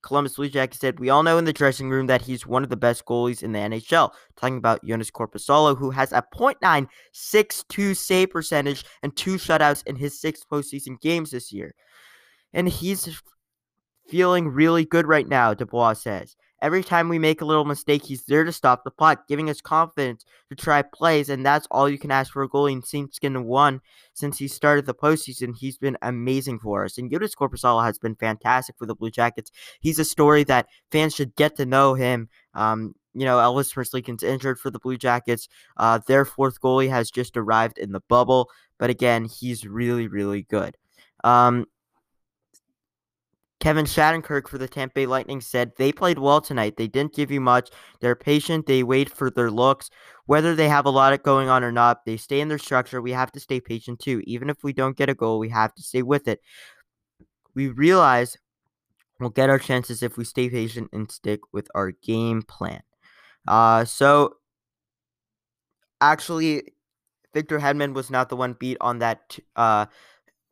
Columbus 0.08 0.36
Blue 0.36 0.48
Jackets 0.48 0.80
said, 0.80 1.00
We 1.00 1.10
all 1.10 1.22
know 1.22 1.38
in 1.38 1.44
the 1.44 1.52
dressing 1.52 1.90
room 1.90 2.08
that 2.08 2.22
he's 2.22 2.48
one 2.48 2.64
of 2.64 2.70
the 2.70 2.78
best 2.78 3.06
goalies 3.06 3.44
in 3.44 3.52
the 3.52 3.60
NHL. 3.60 4.12
Talking 4.38 4.58
about 4.58 4.84
Joonas 4.86 5.12
Korpisalo, 5.12 5.78
who 5.78 5.92
has 5.92 6.14
a 6.14 6.24
.962 6.34 7.98
save 7.98 8.30
percentage 8.30 8.86
and 9.04 9.16
two 9.16 9.36
shutouts 9.36 9.86
in 9.86 9.98
his 9.98 10.20
six 10.20 10.46
postseason 10.50 11.00
games 11.02 11.32
this 11.32 11.52
year. 11.52 11.76
And 12.54 12.70
he's 12.70 13.22
feeling 14.08 14.48
really 14.48 14.86
good 14.86 15.06
right 15.06 15.28
now, 15.28 15.54
Dubois 15.54 15.94
says. 15.94 16.38
Every 16.62 16.84
time 16.84 17.08
we 17.08 17.20
make 17.20 17.42
a 17.42 17.46
little 17.46 17.66
mistake, 17.66 18.04
he's 18.04 18.24
there 18.26 18.44
to 18.44 18.52
stop 18.52 18.84
the 18.84 18.92
puck, 18.92 19.28
giving 19.28 19.50
us 19.50 19.62
confidence 19.62 20.26
to 20.50 20.56
try 20.56 20.82
plays, 20.82 21.30
and 21.30 21.46
that's 21.46 21.68
all 21.70 21.88
you 21.88 22.00
can 22.00 22.12
ask 22.12 22.34
for 22.34 22.44
a 22.44 22.50
goalie. 22.50 22.74
And 22.74 22.84
Sinskin 22.84 23.44
won 23.44 23.82
since 24.14 24.38
he 24.40 24.48
started 24.48 24.86
the 24.86 24.96
postseason. 24.96 25.56
He's 25.56 25.78
been 25.78 25.98
amazing 26.02 26.60
for 26.60 26.86
us, 26.86 26.98
and 26.98 27.12
Joonas 27.12 27.36
Korpisalo 27.36 27.84
has 27.84 28.00
been 28.00 28.16
fantastic 28.16 28.76
for 28.78 28.86
the 28.86 28.96
Blue 28.96 29.12
Jackets. 29.12 29.52
He's 29.82 30.00
a 30.00 30.06
story 30.06 30.44
that 30.46 30.68
fans 30.92 31.16
should 31.16 31.36
get 31.36 31.56
to 31.58 31.66
know 31.66 31.94
him. 31.94 32.30
Um, 32.54 32.96
you 33.14 33.26
know, 33.26 33.38
Elvis 33.38 33.74
Merzlikins 33.74 34.24
injured 34.24 34.60
for 34.60 34.70
the 34.70 34.80
Blue 34.80 34.98
Jackets. 34.98 35.48
Uh, 35.78 36.00
their 36.08 36.26
fourth 36.26 36.62
goalie 36.62 36.90
has 36.90 37.10
just 37.12 37.38
arrived 37.38 37.78
in 37.78 37.92
the 37.92 38.02
bubble, 38.08 38.50
but 38.78 38.90
again, 38.90 39.26
he's 39.26 39.66
really, 39.66 40.08
really 40.08 40.44
good. 40.44 40.78
Um, 41.24 41.66
Kevin 43.60 43.86
Shattenkirk 43.86 44.48
for 44.48 44.58
the 44.58 44.68
Tampa 44.68 44.94
Bay 44.94 45.06
Lightning 45.08 45.42
said 45.42 45.72
they 45.78 45.92
played 45.92 46.20
well 46.20 46.42
tonight. 46.42 46.78
They 46.78 46.88
didn't 46.88 47.16
give 47.16 47.32
you 47.32 47.42
much. 47.42 47.70
They're 48.00 48.16
patient. 48.16 48.68
They 48.68 48.84
wait 48.84 49.10
for 49.10 49.32
their 49.32 49.50
looks. 49.50 49.90
Whether 50.26 50.56
they 50.56 50.70
have 50.70 50.86
a 50.86 50.92
lot 50.92 51.22
going 51.24 51.50
on 51.50 51.64
or 51.64 51.72
not, 51.72 52.06
they 52.06 52.18
stay 52.18 52.40
in 52.40 52.50
their 52.50 52.60
structure. 52.60 53.02
We 53.02 53.12
have 53.12 53.32
to 53.32 53.40
stay 53.40 53.60
patient 53.60 54.00
too. 54.00 54.22
Even 54.26 54.50
if 54.50 54.64
we 54.64 54.74
don't 54.74 54.96
get 54.96 55.10
a 55.10 55.16
goal, 55.16 55.40
we 55.40 55.50
have 55.50 55.74
to 55.76 55.82
stay 55.82 56.04
with 56.04 56.28
it. 56.28 56.42
We 57.56 57.70
realize 57.70 58.38
we'll 59.20 59.32
get 59.32 59.50
our 59.50 59.60
chances 59.60 60.04
if 60.04 60.18
we 60.18 60.26
stay 60.26 60.50
patient 60.50 60.90
and 60.94 61.10
stick 61.10 61.40
with 61.52 61.68
our 61.74 61.92
game 61.92 62.44
plan. 62.44 62.82
Uh, 63.48 63.86
so 63.86 64.36
actually, 66.00 66.74
Victor 67.34 67.60
Hedman 67.60 67.94
was 67.94 68.12
not 68.12 68.30
the 68.30 68.36
one 68.36 68.54
beat 68.54 68.78
on 68.82 69.00
that 69.00 69.40
uh, 69.56 69.88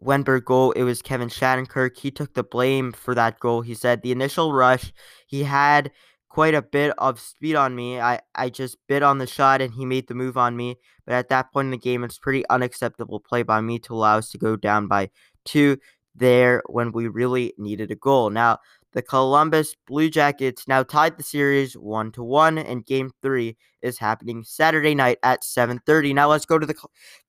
Wennberg 0.05 0.45
goal. 0.45 0.71
It 0.71 0.83
was 0.83 1.01
Kevin 1.01 1.29
Shattenkirk. 1.29 1.97
He 1.97 2.11
took 2.11 2.33
the 2.33 2.43
blame 2.43 2.91
for 2.91 3.15
that 3.15 3.39
goal. 3.39 3.61
He 3.61 3.73
said 3.73 4.01
the 4.01 4.11
initial 4.11 4.53
rush, 4.53 4.93
he 5.25 5.43
had 5.43 5.91
quite 6.29 6.53
a 6.53 6.61
bit 6.61 6.93
of 6.97 7.19
speed 7.19 7.55
on 7.55 7.75
me. 7.75 7.99
I, 7.99 8.19
I 8.35 8.49
just 8.49 8.77
bit 8.87 9.03
on 9.03 9.19
the 9.19 9.27
shot 9.27 9.61
and 9.61 9.73
he 9.73 9.85
made 9.85 10.07
the 10.07 10.15
move 10.15 10.37
on 10.37 10.55
me. 10.57 10.75
But 11.05 11.15
at 11.15 11.29
that 11.29 11.51
point 11.51 11.67
in 11.67 11.71
the 11.71 11.77
game, 11.77 12.03
it's 12.03 12.17
pretty 12.17 12.47
unacceptable 12.49 13.19
play 13.19 13.43
by 13.43 13.61
me 13.61 13.79
to 13.79 13.93
allow 13.93 14.17
us 14.17 14.29
to 14.31 14.37
go 14.37 14.55
down 14.55 14.87
by 14.87 15.11
two 15.45 15.77
there 16.13 16.61
when 16.67 16.91
we 16.91 17.07
really 17.07 17.53
needed 17.57 17.91
a 17.91 17.95
goal. 17.95 18.29
Now, 18.29 18.59
the 18.95 19.01
Columbus 19.01 19.75
Blue 19.85 20.09
Jackets 20.09 20.69
now 20.69 20.81
tied 20.81 21.17
the 21.17 21.23
series 21.23 21.73
1 21.75 22.13
to 22.13 22.23
1 22.23 22.57
and 22.57 22.85
game 22.85 23.11
3 23.21 23.57
is 23.81 23.97
happening 23.97 24.43
Saturday 24.43 24.95
night 24.95 25.19
at 25.21 25.43
7:30. 25.43 26.13
Now 26.13 26.29
let's 26.29 26.45
go 26.45 26.57
to 26.57 26.65
the 26.65 26.75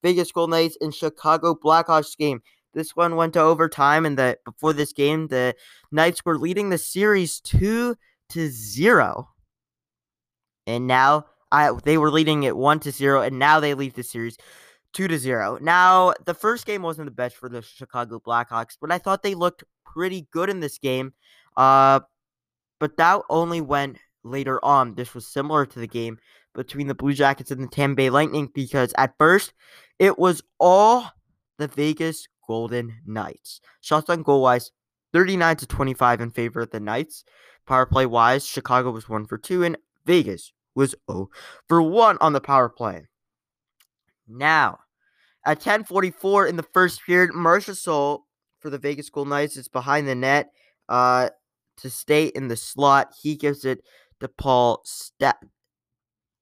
Vegas 0.00 0.30
Golden 0.30 0.52
Knights 0.52 0.78
and 0.80 0.94
Chicago 0.94 1.56
Blackhawks 1.56 2.16
game. 2.16 2.40
This 2.76 2.94
one 2.94 3.16
went 3.16 3.32
to 3.32 3.40
overtime 3.40 4.06
and 4.06 4.16
that 4.18 4.44
before 4.44 4.72
this 4.72 4.92
game 4.92 5.26
the 5.26 5.56
Knights 5.90 6.24
were 6.24 6.38
leading 6.38 6.70
the 6.70 6.78
series 6.78 7.40
2 7.40 7.96
to 8.28 8.48
0. 8.48 9.28
And 10.68 10.86
now 10.86 11.26
I 11.50 11.72
they 11.84 11.98
were 11.98 12.12
leading 12.12 12.44
it 12.44 12.56
1 12.56 12.80
to 12.80 12.92
0 12.92 13.22
and 13.22 13.40
now 13.40 13.58
they 13.58 13.74
lead 13.74 13.94
the 13.94 14.04
series 14.04 14.36
two 14.96 15.06
to 15.06 15.18
zero. 15.18 15.58
Now, 15.60 16.14
the 16.24 16.32
first 16.32 16.64
game 16.64 16.80
wasn't 16.80 17.06
the 17.06 17.14
best 17.14 17.36
for 17.36 17.50
the 17.50 17.60
Chicago 17.60 18.18
Blackhawks, 18.18 18.78
but 18.80 18.90
I 18.90 18.96
thought 18.96 19.22
they 19.22 19.34
looked 19.34 19.62
pretty 19.84 20.26
good 20.30 20.48
in 20.48 20.60
this 20.60 20.78
game. 20.78 21.12
Uh, 21.54 22.00
but 22.80 22.96
that 22.96 23.20
only 23.28 23.60
went 23.60 23.98
later 24.24 24.62
on. 24.64 24.94
This 24.94 25.14
was 25.14 25.26
similar 25.26 25.66
to 25.66 25.78
the 25.78 25.86
game 25.86 26.18
between 26.54 26.86
the 26.86 26.94
Blue 26.94 27.12
Jackets 27.12 27.50
and 27.50 27.62
the 27.62 27.68
Tampa 27.68 27.96
Bay 27.96 28.10
Lightning 28.10 28.48
because 28.54 28.94
at 28.96 29.14
first 29.18 29.52
it 29.98 30.18
was 30.18 30.42
all 30.58 31.10
the 31.58 31.68
Vegas 31.68 32.26
Golden 32.46 33.00
Knights. 33.06 33.60
Shots 33.80 34.10
on 34.10 34.22
goal 34.22 34.42
wise, 34.42 34.72
39 35.12 35.56
to 35.56 35.66
25 35.66 36.20
in 36.20 36.30
favor 36.30 36.60
of 36.60 36.70
the 36.70 36.80
Knights. 36.80 37.24
Power 37.66 37.86
play 37.86 38.06
wise, 38.06 38.46
Chicago 38.46 38.90
was 38.90 39.08
1 39.08 39.26
for 39.26 39.38
2 39.38 39.64
and 39.64 39.78
Vegas 40.04 40.52
was 40.74 40.94
0 41.10 41.28
for 41.68 41.82
1 41.82 42.18
on 42.20 42.32
the 42.32 42.40
power 42.40 42.68
play. 42.68 43.06
Now, 44.28 44.78
at 45.44 45.60
10:44 45.60 46.48
in 46.48 46.56
the 46.56 46.62
first 46.62 47.02
period, 47.04 47.30
Marchessault 47.30 48.22
for 48.58 48.70
the 48.70 48.78
Vegas 48.78 49.08
Golden 49.10 49.30
Knights 49.30 49.56
is 49.56 49.68
behind 49.68 50.08
the 50.08 50.14
net 50.14 50.50
uh, 50.88 51.30
to 51.78 51.90
stay 51.90 52.26
in 52.26 52.48
the 52.48 52.56
slot. 52.56 53.14
He 53.22 53.36
gives 53.36 53.64
it 53.64 53.82
to 54.20 54.28
Paul 54.28 54.82
Stat- 54.84 55.42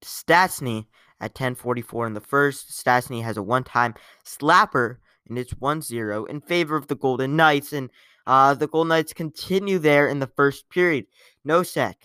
Stastny 0.03 0.87
at 1.19 1.35
10:44 1.35 2.07
in 2.07 2.13
the 2.13 2.21
first. 2.21 2.71
Stastny 2.71 3.23
has 3.23 3.37
a 3.37 3.43
one-time 3.43 3.93
slapper 4.25 4.97
and 5.27 5.37
it's 5.37 5.53
1-0 5.55 6.29
in 6.29 6.41
favor 6.41 6.75
of 6.75 6.87
the 6.87 6.95
Golden 6.95 7.35
Knights 7.35 7.73
and 7.73 7.89
uh, 8.27 8.53
the 8.53 8.67
Golden 8.67 8.89
Knights 8.89 9.13
continue 9.13 9.79
there 9.79 10.07
in 10.07 10.19
the 10.19 10.31
first 10.35 10.69
period. 10.69 11.05
Nosek 11.47 11.95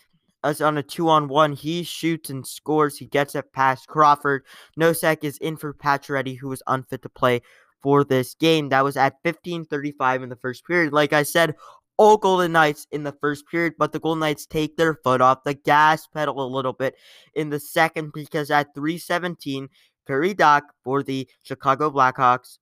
us 0.43 0.61
on 0.61 0.79
a 0.79 0.83
two 0.83 1.09
on 1.09 1.29
one. 1.29 1.53
He 1.53 1.83
shoots 1.83 2.31
and 2.31 2.47
scores. 2.47 2.97
He 2.97 3.07
gets 3.07 3.35
it 3.35 3.53
past 3.53 3.89
Crawford. 3.89 4.45
Nosek 4.79 5.25
is 5.25 5.39
in 5.39 5.57
for 5.57 5.75
Pacioretty, 5.75 6.39
who 6.39 6.49
was 6.49 6.63
unfit 6.67 7.03
to 7.03 7.09
play 7.09 7.43
for 7.83 8.05
this 8.05 8.35
game. 8.35 8.69
That 8.69 8.85
was 8.85 8.97
at 8.97 9.23
15:35 9.23 10.23
in 10.23 10.29
the 10.29 10.37
first 10.37 10.67
period. 10.67 10.93
Like 10.93 11.13
I 11.13 11.23
said, 11.23 11.55
all 11.97 12.17
Golden 12.17 12.53
Knights 12.53 12.87
in 12.91 13.03
the 13.03 13.13
first 13.21 13.47
period, 13.47 13.75
but 13.79 13.93
the 13.93 14.01
Golden 14.01 14.21
Knights 14.21 14.47
take 14.47 14.77
their 14.77 14.95
foot 14.95 15.21
off 15.21 15.45
the 15.45 15.55
gas 15.55 16.07
pedal 16.07 16.43
a 16.43 16.49
little 16.49 16.73
bit 16.73 16.97
in 17.35 17.51
the 17.51 17.61
second 17.61 18.13
because 18.13 18.51
at 18.51 18.75
3:17, 18.75 19.69
Kirby 20.07 20.35
Dach 20.35 20.63
for 20.83 21.03
the 21.03 21.29
Chicago 21.43 21.91
Blackhawks, 21.91 22.59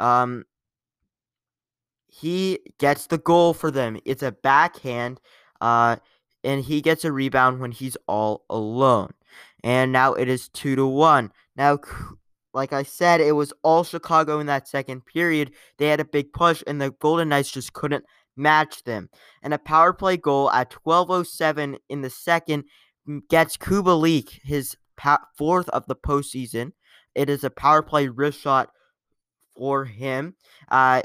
um, 0.00 0.44
he 2.08 2.58
gets 2.78 3.06
the 3.06 3.18
goal 3.18 3.54
for 3.54 3.70
them. 3.70 3.98
It's 4.04 4.22
a 4.22 4.32
backhand. 4.32 5.20
Uh, 5.60 5.96
and 6.42 6.64
he 6.64 6.80
gets 6.80 7.04
a 7.04 7.12
rebound 7.12 7.60
when 7.60 7.70
he's 7.70 7.96
all 8.08 8.44
alone. 8.50 9.12
And 9.62 9.92
now 9.92 10.14
it 10.14 10.28
is 10.28 10.48
2 10.48 10.76
to 10.76 10.86
1. 10.86 11.30
Now 11.56 11.78
like 12.52 12.72
I 12.72 12.82
said, 12.82 13.20
it 13.20 13.32
was 13.32 13.52
all 13.62 13.84
Chicago 13.84 14.40
in 14.40 14.46
that 14.46 14.66
second 14.66 15.06
period. 15.06 15.52
They 15.78 15.88
had 15.88 16.00
a 16.00 16.04
big 16.04 16.32
push 16.32 16.62
and 16.66 16.80
the 16.80 16.90
Golden 16.90 17.28
Knights 17.28 17.52
just 17.52 17.72
couldn't 17.72 18.04
match 18.36 18.82
them. 18.84 19.08
And 19.42 19.54
a 19.54 19.58
power 19.58 19.92
play 19.92 20.16
goal 20.16 20.50
at 20.50 20.70
12:07 20.70 21.78
in 21.88 22.00
the 22.00 22.10
second 22.10 22.64
gets 23.28 23.56
Kubalik 23.56 24.40
his 24.42 24.76
fourth 25.36 25.68
of 25.70 25.86
the 25.86 25.96
postseason. 25.96 26.72
It 27.14 27.30
is 27.30 27.44
a 27.44 27.50
power 27.50 27.82
play 27.82 28.08
wrist 28.08 28.40
shot 28.40 28.70
for 29.60 29.84
him. 29.84 30.34
Uh, 30.70 31.02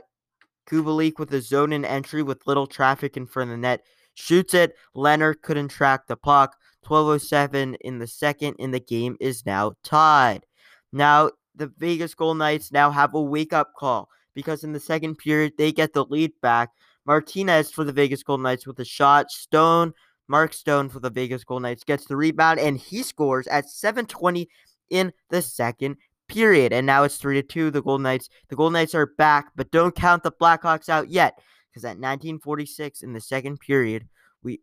Kubalik 0.65 1.19
with 1.19 1.33
a 1.33 1.41
zone 1.41 1.73
in 1.73 1.83
entry 1.83 2.23
with 2.23 2.47
little 2.47 2.65
traffic 2.65 3.17
in 3.17 3.27
front 3.27 3.51
of 3.51 3.57
the 3.57 3.61
net 3.61 3.83
shoots 4.13 4.53
it. 4.53 4.77
Lehner 4.95 5.35
couldn't 5.39 5.67
track 5.67 6.07
the 6.07 6.15
puck. 6.15 6.55
12:07 6.85 7.75
in 7.81 7.99
the 7.99 8.07
second, 8.07 8.55
and 8.59 8.73
the 8.73 8.79
game 8.79 9.17
is 9.19 9.45
now 9.45 9.73
tied. 9.83 10.45
Now 10.93 11.31
the 11.53 11.67
Vegas 11.77 12.15
Golden 12.15 12.37
Knights 12.37 12.71
now 12.71 12.91
have 12.91 13.13
a 13.13 13.21
wake 13.21 13.51
up 13.51 13.73
call 13.77 14.07
because 14.33 14.63
in 14.63 14.71
the 14.71 14.79
second 14.79 15.17
period 15.17 15.53
they 15.57 15.73
get 15.73 15.91
the 15.91 16.05
lead 16.05 16.31
back. 16.41 16.69
Martinez 17.05 17.71
for 17.71 17.83
the 17.83 17.91
Vegas 17.91 18.23
Golden 18.23 18.43
Knights 18.43 18.65
with 18.65 18.79
a 18.79 18.85
shot. 18.85 19.31
Stone, 19.31 19.93
Mark 20.29 20.53
Stone 20.53 20.89
for 20.89 21.01
the 21.01 21.09
Vegas 21.09 21.43
Golden 21.43 21.63
Knights 21.63 21.83
gets 21.83 22.05
the 22.05 22.15
rebound 22.15 22.59
and 22.59 22.77
he 22.77 23.03
scores 23.03 23.47
at 23.47 23.65
7:20 23.69 24.47
in 24.89 25.11
the 25.29 25.41
second 25.41 25.97
period. 26.27 26.73
And 26.73 26.85
now 26.85 27.03
it's 27.03 27.17
3 27.17 27.41
to 27.41 27.47
2. 27.47 27.71
The 27.71 27.81
Golden 27.81 28.03
Knights, 28.03 28.29
the 28.49 28.55
Golden 28.55 28.73
Knights 28.73 28.95
are 28.95 29.13
back, 29.17 29.51
but 29.55 29.71
don't 29.71 29.95
count 29.95 30.23
the 30.23 30.31
Blackhawks 30.31 30.89
out 30.89 31.09
yet 31.09 31.39
because 31.69 31.83
at 31.83 31.99
1946 31.99 33.01
in 33.03 33.13
the 33.13 33.21
second 33.21 33.59
period, 33.59 34.07
we 34.43 34.61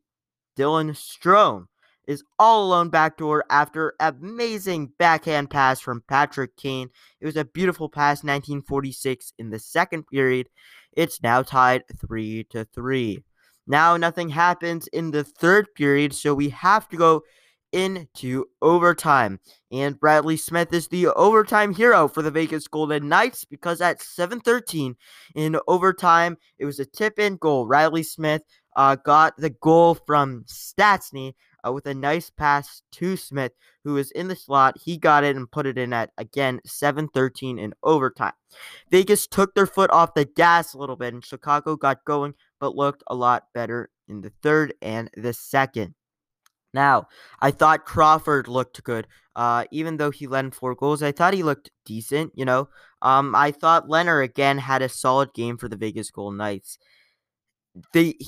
Dylan 0.57 0.91
Strome 0.91 1.67
is 2.07 2.25
all 2.39 2.67
alone 2.67 2.89
backdoor 2.89 3.45
after 3.51 3.95
amazing 4.01 4.93
backhand 4.99 5.51
pass 5.51 5.81
from 5.81 6.03
Patrick 6.09 6.57
Kane. 6.57 6.91
It 7.21 7.27
was 7.27 7.37
a 7.37 7.45
beautiful 7.45 7.89
pass 7.89 8.25
1946 8.25 9.35
in 9.39 9.51
the 9.51 9.59
second 9.59 10.07
period. 10.09 10.49
It's 10.93 11.23
now 11.23 11.43
tied 11.43 11.85
3 12.01 12.45
to 12.51 12.65
3. 12.65 13.23
Now 13.67 13.97
nothing 13.97 14.29
happens 14.29 14.89
in 14.89 15.11
the 15.11 15.25
third 15.25 15.73
period, 15.75 16.15
so 16.15 16.35
we 16.35 16.49
have 16.49 16.89
to 16.89 16.97
go 16.97 17.23
into 17.73 18.47
overtime. 18.61 19.41
And 19.71 19.99
Bradley 19.99 20.37
Smith 20.37 20.73
is 20.73 20.89
the 20.89 21.09
overtime 21.09 21.75
hero 21.75 22.09
for 22.09 22.23
the 22.23 22.31
Vegas 22.31 22.69
Golden 22.69 23.09
Knights 23.09 23.45
because 23.45 23.81
at 23.81 24.01
7:13 24.01 24.97
in 25.35 25.59
overtime, 25.67 26.37
it 26.59 26.65
was 26.65 26.79
a 26.79 26.87
tip-in 26.87 27.37
goal. 27.37 27.67
Reilly 27.67 28.03
Smith 28.03 28.43
uh, 28.77 28.97
got 28.97 29.37
the 29.37 29.51
goal 29.51 29.95
from 29.95 30.45
Stastny 30.45 31.35
uh, 31.67 31.73
with 31.73 31.87
a 31.87 31.95
nice 31.95 32.31
pass 32.31 32.83
to 32.93 33.17
Smith, 33.17 33.53
who 33.85 33.95
was 33.95 34.11
in 34.11 34.29
the 34.29 34.37
slot. 34.37 34.77
He 34.79 34.97
got 34.97 35.25
it 35.25 35.37
and 35.37 35.51
put 35.51 35.67
it 35.67 35.79
in 35.79 35.93
at 35.93 36.11
again 36.19 36.61
7:13 36.67 37.59
in 37.59 37.75
overtime. 37.83 38.33
Vegas 38.91 39.27
took 39.27 39.55
their 39.55 39.67
foot 39.67 39.91
off 39.91 40.15
the 40.15 40.25
gas 40.25 40.75
a 40.75 40.79
little 40.79 40.97
bit, 40.97 41.15
and 41.15 41.25
Chicago 41.25 41.77
got 41.77 42.05
going, 42.05 42.35
but 42.61 42.77
looked 42.77 43.03
a 43.07 43.15
lot 43.15 43.45
better 43.55 43.91
in 44.09 44.21
the 44.21 44.33
third 44.43 44.75
and 44.83 45.11
the 45.17 45.33
second. 45.33 45.95
Now, 46.75 47.09
I 47.41 47.51
thought 47.51 47.85
Crawford 47.85 48.49
looked 48.49 48.83
good. 48.83 49.07
Uh, 49.35 49.65
even 49.71 49.97
though 49.97 50.11
he 50.11 50.27
led 50.27 50.45
in 50.45 50.51
four 50.51 50.75
goals, 50.75 51.03
I 51.03 51.13
thought 51.13 51.35
he 51.35 51.43
looked 51.43 51.71
decent, 51.85 52.33
you 52.35 52.45
know. 52.45 52.69
Um, 53.01 53.35
I 53.35 53.51
thought 53.51 53.89
Lehner 53.89 54.23
again 54.23 54.59
had 54.59 54.83
a 54.83 54.89
solid 54.89 55.33
game 55.35 55.57
for 55.57 55.69
the 55.69 55.77
Vegas 55.77 56.11
Golden 56.11 56.39
Knights. 56.39 56.79
The 57.93 58.19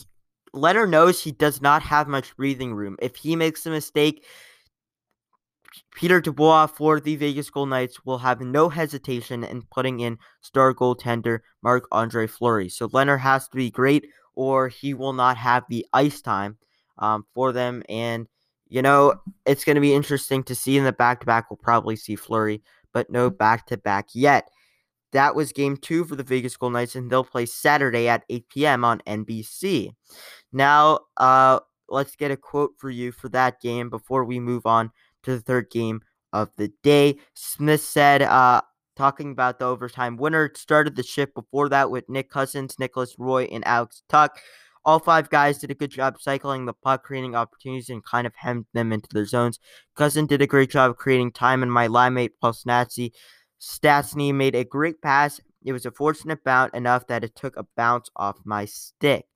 Lehner 0.55 0.89
knows 0.89 1.21
he 1.21 1.33
does 1.33 1.61
not 1.61 1.83
have 1.83 2.09
much 2.09 2.37
breathing 2.37 2.75
room. 2.75 2.97
If 3.03 3.17
he 3.17 3.37
makes 3.37 3.67
a 3.67 3.71
mistake, 3.71 4.25
Peter 5.95 6.21
DeBoer 6.21 6.71
for 6.71 7.01
the 7.01 7.17
Vegas 7.17 7.51
Golden 7.51 7.71
Knights 7.71 8.05
will 8.05 8.19
have 8.19 8.41
no 8.41 8.69
hesitation 8.69 9.45
in 9.45 9.63
putting 9.71 10.01
in 10.01 10.19
star 10.41 10.73
goaltender 10.75 11.41
Marc 11.63 11.87
Andre 11.93 12.27
Fleury. 12.27 12.69
So 12.69 12.89
Lehner 12.89 13.19
has 13.19 13.49
to 13.49 13.57
be 13.57 13.71
great, 13.71 14.07
or 14.35 14.69
he 14.69 14.95
will 14.95 15.13
not 15.13 15.37
have 15.37 15.65
the 15.69 15.87
ice 15.93 16.21
time 16.21 16.57
um, 16.99 17.27
for 17.35 17.53
them. 17.53 17.83
And 17.89 18.27
you 18.75 18.83
know, 18.83 19.14
it's 19.47 19.64
going 19.64 19.76
to 19.76 19.81
be 19.81 19.95
interesting 19.95 20.43
to 20.43 20.52
see 20.52 20.76
in 20.76 20.83
the 20.83 20.93
back 20.93 21.21
to 21.21 21.26
back. 21.26 21.49
We'll 21.49 21.59
probably 21.59 21.95
see 21.95 22.16
Fleury, 22.16 22.61
but 22.93 23.09
no 23.09 23.31
back 23.31 23.66
to 23.66 23.76
back 23.76 24.09
yet. 24.14 24.50
that 25.12 25.37
was 25.37 25.52
game 25.52 25.76
two 25.76 26.04
for 26.04 26.16
the 26.16 26.25
Vegas 26.25 26.57
Golden 26.57 26.73
Knights, 26.73 26.97
and 26.97 27.09
they'll 27.09 27.23
play 27.23 27.47
Saturday 27.47 28.09
at 28.09 28.25
8 28.28 28.49
p.m. 28.49 28.85
on 28.85 29.00
NBC. 29.07 29.93
Now, 30.52 30.99
uh, 31.19 31.61
let's 31.88 32.16
get 32.16 32.33
a 32.33 32.37
quote 32.37 32.73
for 32.76 32.90
you 32.90 33.12
for 33.12 33.28
that 33.28 33.61
game 33.61 33.90
before 33.90 34.25
we 34.25 34.40
move 34.40 34.66
on 34.66 34.90
to 35.23 35.37
the 35.37 35.40
third 35.40 35.71
game 35.71 36.00
of 36.33 36.50
the 36.57 36.73
day. 36.83 37.19
Smith 37.35 37.81
said, 37.81 38.23
uh, 38.23 38.61
talking 38.97 39.31
about 39.31 39.61
the 39.61 39.66
overtime 39.66 40.16
winner, 40.16 40.50
started 40.57 40.97
the 40.97 41.04
shift 41.04 41.33
before 41.35 41.69
that 41.69 41.93
with 41.93 42.09
Nick 42.09 42.28
Cousins, 42.28 42.76
Nicolas 42.81 43.14
Roy, 43.21 43.45
and 43.45 43.64
Alex 43.69 44.02
Tuch. 44.09 44.37
All 44.85 44.99
five 44.99 45.31
guys 45.31 45.59
did 45.59 45.71
a 45.71 45.75
good 45.75 45.91
job 45.91 46.21
cycling 46.21 46.67
the 46.67 46.75
puck, 46.75 47.05
creating 47.05 47.35
opportunities, 47.35 47.88
and 47.88 48.05
kind 48.05 48.26
of 48.26 48.35
hemmed 48.37 48.67
them 48.75 48.93
into 48.93 49.09
their 49.12 49.25
zones. 49.25 49.59
Cousin 49.95 50.26
did 50.26 50.43
a 50.43 50.47
great 50.47 50.71
job 50.71 50.97
creating 50.97 51.33
time, 51.33 51.62
and 51.62 51.73
my 51.73 51.87
line 51.87 52.14
mate 52.14 52.33
plus 52.41 52.67
Nazi 52.67 53.12
Stastny 53.61 54.35
made 54.35 54.55
a 54.55 54.64
great 54.64 55.00
pass. 55.00 55.41
It 55.64 55.73
was 55.73 55.87
a 55.87 55.91
fortunate 55.91 56.45
bounce 56.45 56.75
enough 56.75 57.07
that 57.07 57.25
it 57.25 57.35
took 57.35 57.57
a 57.57 57.67
bounce 57.76 58.11
off 58.17 58.37
my 58.45 58.67
stick. 58.67 59.26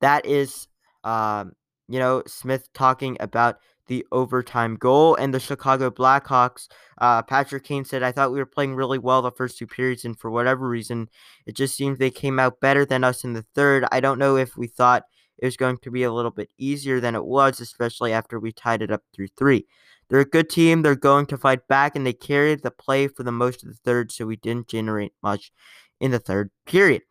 That 0.00 0.26
is, 0.26 0.66
um, 1.04 1.52
you 1.88 2.00
know, 2.00 2.22
Smith 2.26 2.68
talking 2.72 3.16
about 3.20 3.58
the 3.86 4.06
overtime 4.12 4.76
goal. 4.76 5.14
And 5.14 5.32
the 5.32 5.40
Chicago 5.40 5.90
Blackhawks, 5.90 6.68
uh, 6.98 7.22
Patrick 7.22 7.64
Kane 7.64 7.84
said, 7.84 8.02
I 8.02 8.12
thought 8.12 8.32
we 8.32 8.38
were 8.38 8.46
playing 8.46 8.74
really 8.74 8.98
well 8.98 9.22
the 9.22 9.30
first 9.30 9.58
two 9.58 9.66
periods, 9.66 10.04
and 10.04 10.18
for 10.18 10.30
whatever 10.30 10.68
reason, 10.68 11.08
it 11.46 11.56
just 11.56 11.76
seems 11.76 11.98
they 11.98 12.10
came 12.10 12.38
out 12.38 12.60
better 12.60 12.84
than 12.84 13.04
us 13.04 13.24
in 13.24 13.32
the 13.32 13.46
third. 13.54 13.84
I 13.92 14.00
don't 14.00 14.18
know 14.18 14.36
if 14.36 14.56
we 14.56 14.66
thought 14.66 15.04
it 15.38 15.44
was 15.44 15.56
going 15.56 15.78
to 15.78 15.90
be 15.90 16.02
a 16.02 16.12
little 16.12 16.30
bit 16.30 16.50
easier 16.58 17.00
than 17.00 17.14
it 17.14 17.24
was, 17.24 17.60
especially 17.60 18.12
after 18.12 18.40
we 18.40 18.52
tied 18.52 18.82
it 18.82 18.90
up 18.90 19.02
through 19.14 19.28
three. 19.36 19.66
They're 20.08 20.20
a 20.20 20.24
good 20.24 20.48
team. 20.48 20.82
They're 20.82 20.94
going 20.94 21.26
to 21.26 21.38
fight 21.38 21.66
back, 21.68 21.96
and 21.96 22.06
they 22.06 22.12
carried 22.12 22.62
the 22.62 22.70
play 22.70 23.08
for 23.08 23.22
the 23.22 23.32
most 23.32 23.62
of 23.62 23.68
the 23.68 23.78
third, 23.84 24.12
so 24.12 24.26
we 24.26 24.36
didn't 24.36 24.68
generate 24.68 25.12
much 25.22 25.52
in 26.00 26.10
the 26.10 26.18
third 26.18 26.50
period. 26.64 27.02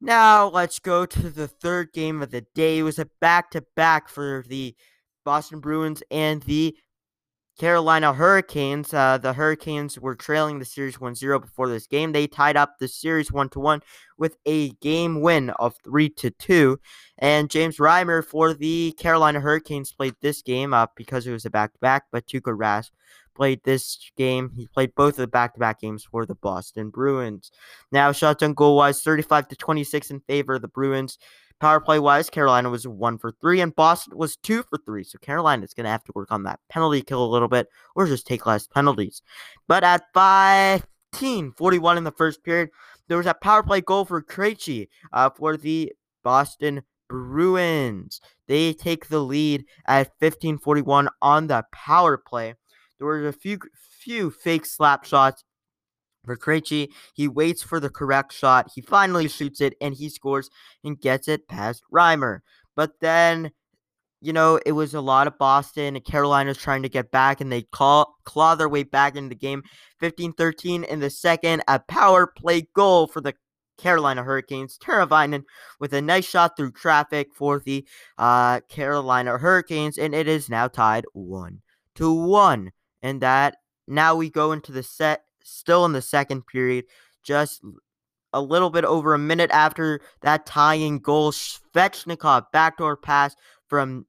Now 0.00 0.48
let's 0.48 0.78
go 0.78 1.04
to 1.04 1.30
the 1.30 1.48
third 1.48 1.92
game 1.92 2.22
of 2.22 2.30
the 2.30 2.46
day. 2.54 2.78
It 2.78 2.82
was 2.84 2.98
a 2.98 3.08
back 3.20 3.50
to 3.50 3.64
back 3.76 4.08
for 4.08 4.44
the 4.48 4.74
Boston 5.24 5.60
Bruins 5.60 6.02
and 6.10 6.42
the 6.42 6.76
Carolina 7.60 8.14
Hurricanes. 8.14 8.94
Uh, 8.94 9.18
the 9.18 9.34
Hurricanes 9.34 9.98
were 9.98 10.14
trailing 10.14 10.58
the 10.58 10.64
series 10.64 10.98
1 10.98 11.14
0 11.14 11.40
before 11.40 11.68
this 11.68 11.86
game. 11.86 12.12
They 12.12 12.26
tied 12.26 12.56
up 12.56 12.78
the 12.78 12.88
series 12.88 13.30
1 13.30 13.50
1 13.52 13.82
with 14.16 14.38
a 14.46 14.70
game 14.80 15.20
win 15.20 15.50
of 15.50 15.74
3 15.84 16.08
2. 16.08 16.80
And 17.18 17.50
James 17.50 17.76
Reimer 17.76 18.24
for 18.24 18.54
the 18.54 18.92
Carolina 18.92 19.40
Hurricanes 19.40 19.92
played 19.92 20.14
this 20.22 20.40
game 20.40 20.72
up 20.72 20.92
because 20.96 21.26
it 21.26 21.32
was 21.32 21.44
a 21.44 21.50
back 21.50 21.74
to 21.74 21.78
back, 21.80 22.04
but 22.10 22.26
Tuukka 22.26 22.56
Rask 22.56 22.90
played 23.34 23.62
this 23.64 24.10
game. 24.16 24.50
He 24.56 24.66
played 24.66 24.94
both 24.94 25.14
of 25.14 25.18
the 25.18 25.26
back 25.26 25.54
to 25.54 25.60
back 25.60 25.80
games 25.80 26.04
for 26.10 26.24
the 26.24 26.34
Boston 26.34 26.88
Bruins. 26.88 27.50
Now, 27.92 28.12
shots 28.12 28.42
on 28.42 28.54
goal 28.54 28.76
wise 28.76 29.02
35 29.02 29.48
to 29.48 29.56
26 29.56 30.10
in 30.10 30.20
favor 30.20 30.54
of 30.54 30.62
the 30.62 30.68
Bruins. 30.68 31.18
Power 31.60 31.80
play 31.80 31.98
wise, 31.98 32.30
Carolina 32.30 32.70
was 32.70 32.88
one 32.88 33.18
for 33.18 33.32
three, 33.32 33.60
and 33.60 33.74
Boston 33.74 34.16
was 34.16 34.36
two 34.36 34.62
for 34.62 34.78
three. 34.84 35.04
So 35.04 35.18
Carolina 35.18 35.64
is 35.64 35.74
going 35.74 35.84
to 35.84 35.90
have 35.90 36.04
to 36.04 36.12
work 36.14 36.32
on 36.32 36.44
that 36.44 36.60
penalty 36.68 37.02
kill 37.02 37.24
a 37.24 37.28
little 37.28 37.48
bit, 37.48 37.68
or 37.94 38.06
just 38.06 38.26
take 38.26 38.46
less 38.46 38.66
penalties. 38.66 39.22
But 39.68 39.84
at 39.84 40.04
15 41.12 41.52
41 41.52 41.98
in 41.98 42.04
the 42.04 42.12
first 42.12 42.42
period, 42.42 42.70
there 43.08 43.18
was 43.18 43.26
a 43.26 43.34
power 43.34 43.62
play 43.62 43.80
goal 43.80 44.04
for 44.04 44.22
Krejci 44.22 44.88
uh, 45.12 45.30
for 45.30 45.56
the 45.56 45.92
Boston 46.22 46.82
Bruins. 47.10 48.20
They 48.46 48.72
take 48.72 49.08
the 49.08 49.18
lead 49.18 49.64
at 49.86 50.18
15-41 50.20 51.08
on 51.20 51.48
the 51.48 51.64
power 51.72 52.16
play. 52.16 52.54
There 52.98 53.06
were 53.06 53.28
a 53.28 53.32
few 53.32 53.58
few 54.00 54.30
fake 54.30 54.64
slap 54.64 55.04
shots 55.04 55.44
for 56.24 56.36
Krejci, 56.36 56.88
he 57.14 57.28
waits 57.28 57.62
for 57.62 57.80
the 57.80 57.90
correct 57.90 58.32
shot. 58.32 58.70
He 58.74 58.80
finally 58.80 59.28
shoots 59.28 59.60
it 59.60 59.74
and 59.80 59.94
he 59.94 60.08
scores 60.08 60.50
and 60.84 61.00
gets 61.00 61.28
it 61.28 61.48
past 61.48 61.82
Reimer. 61.92 62.40
But 62.76 63.00
then, 63.00 63.50
you 64.20 64.32
know, 64.32 64.60
it 64.66 64.72
was 64.72 64.94
a 64.94 65.00
lot 65.00 65.26
of 65.26 65.38
Boston 65.38 65.96
and 65.96 66.04
Carolina's 66.04 66.58
trying 66.58 66.82
to 66.82 66.88
get 66.88 67.10
back 67.10 67.40
and 67.40 67.50
they 67.50 67.62
call, 67.62 68.14
claw 68.24 68.54
their 68.54 68.68
way 68.68 68.82
back 68.82 69.16
into 69.16 69.30
the 69.30 69.34
game. 69.34 69.62
15 69.98 70.32
13 70.34 70.84
in 70.84 71.00
the 71.00 71.10
second, 71.10 71.62
a 71.68 71.78
power 71.78 72.26
play 72.26 72.68
goal 72.74 73.06
for 73.06 73.20
the 73.20 73.34
Carolina 73.80 74.22
Hurricanes. 74.22 74.78
Teravainen 74.78 75.44
with 75.78 75.92
a 75.94 76.02
nice 76.02 76.28
shot 76.28 76.56
through 76.56 76.72
traffic 76.72 77.28
for 77.34 77.60
the 77.60 77.86
uh, 78.18 78.60
Carolina 78.68 79.38
Hurricanes, 79.38 79.98
and 79.98 80.14
it 80.14 80.28
is 80.28 80.48
now 80.48 80.68
tied 80.68 81.06
one 81.12 81.62
to 81.96 82.12
one. 82.12 82.72
And 83.02 83.20
that 83.22 83.56
now 83.88 84.14
we 84.14 84.30
go 84.30 84.52
into 84.52 84.72
the 84.72 84.82
set 84.82 85.24
still 85.44 85.84
in 85.84 85.92
the 85.92 86.02
second 86.02 86.46
period, 86.46 86.84
just 87.22 87.62
a 88.32 88.40
little 88.40 88.70
bit 88.70 88.84
over 88.84 89.14
a 89.14 89.18
minute 89.18 89.50
after 89.50 90.00
that 90.22 90.46
tying 90.46 90.98
goal. 90.98 91.32
Svechnikov 91.32 92.46
backdoor 92.52 92.96
pass 92.96 93.34
from 93.68 94.06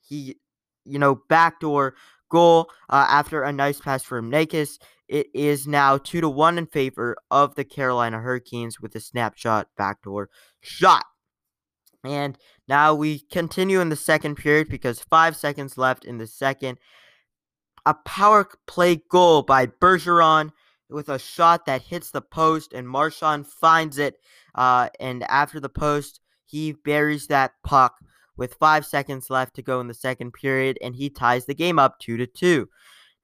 he, 0.00 0.36
you 0.84 0.98
know, 0.98 1.20
backdoor 1.28 1.94
goal 2.28 2.70
uh, 2.88 3.06
after 3.08 3.42
a 3.42 3.52
nice 3.52 3.80
pass 3.80 4.02
from 4.02 4.30
Necas. 4.30 4.78
It 5.08 5.28
is 5.34 5.66
now 5.66 5.98
two 5.98 6.20
to 6.20 6.28
one 6.28 6.58
in 6.58 6.66
favor 6.66 7.16
of 7.30 7.54
the 7.54 7.64
Carolina 7.64 8.18
Hurricanes 8.18 8.80
with 8.80 8.94
a 8.96 9.00
snapshot 9.00 9.68
backdoor 9.76 10.30
shot. 10.60 11.04
And 12.04 12.36
now 12.66 12.94
we 12.94 13.20
continue 13.30 13.80
in 13.80 13.90
the 13.90 13.96
second 13.96 14.36
period 14.36 14.68
because 14.68 15.00
five 15.00 15.36
seconds 15.36 15.78
left 15.78 16.04
in 16.04 16.18
the 16.18 16.26
second. 16.26 16.78
A 17.84 17.94
power 17.94 18.48
play 18.66 19.02
goal 19.08 19.42
by 19.42 19.66
Bergeron 19.66 20.52
with 20.92 21.08
a 21.08 21.18
shot 21.18 21.66
that 21.66 21.82
hits 21.82 22.10
the 22.10 22.22
post, 22.22 22.72
and 22.72 22.88
Marchand 22.88 23.46
finds 23.46 23.98
it. 23.98 24.16
Uh, 24.54 24.88
and 25.00 25.22
after 25.24 25.60
the 25.60 25.68
post, 25.68 26.20
he 26.44 26.72
buries 26.72 27.26
that 27.28 27.52
puck 27.64 27.96
with 28.36 28.54
five 28.54 28.84
seconds 28.86 29.30
left 29.30 29.54
to 29.54 29.62
go 29.62 29.80
in 29.80 29.88
the 29.88 29.94
second 29.94 30.32
period, 30.32 30.78
and 30.82 30.94
he 30.94 31.10
ties 31.10 31.46
the 31.46 31.54
game 31.54 31.78
up 31.78 31.98
two 31.98 32.16
to 32.16 32.26
two. 32.26 32.68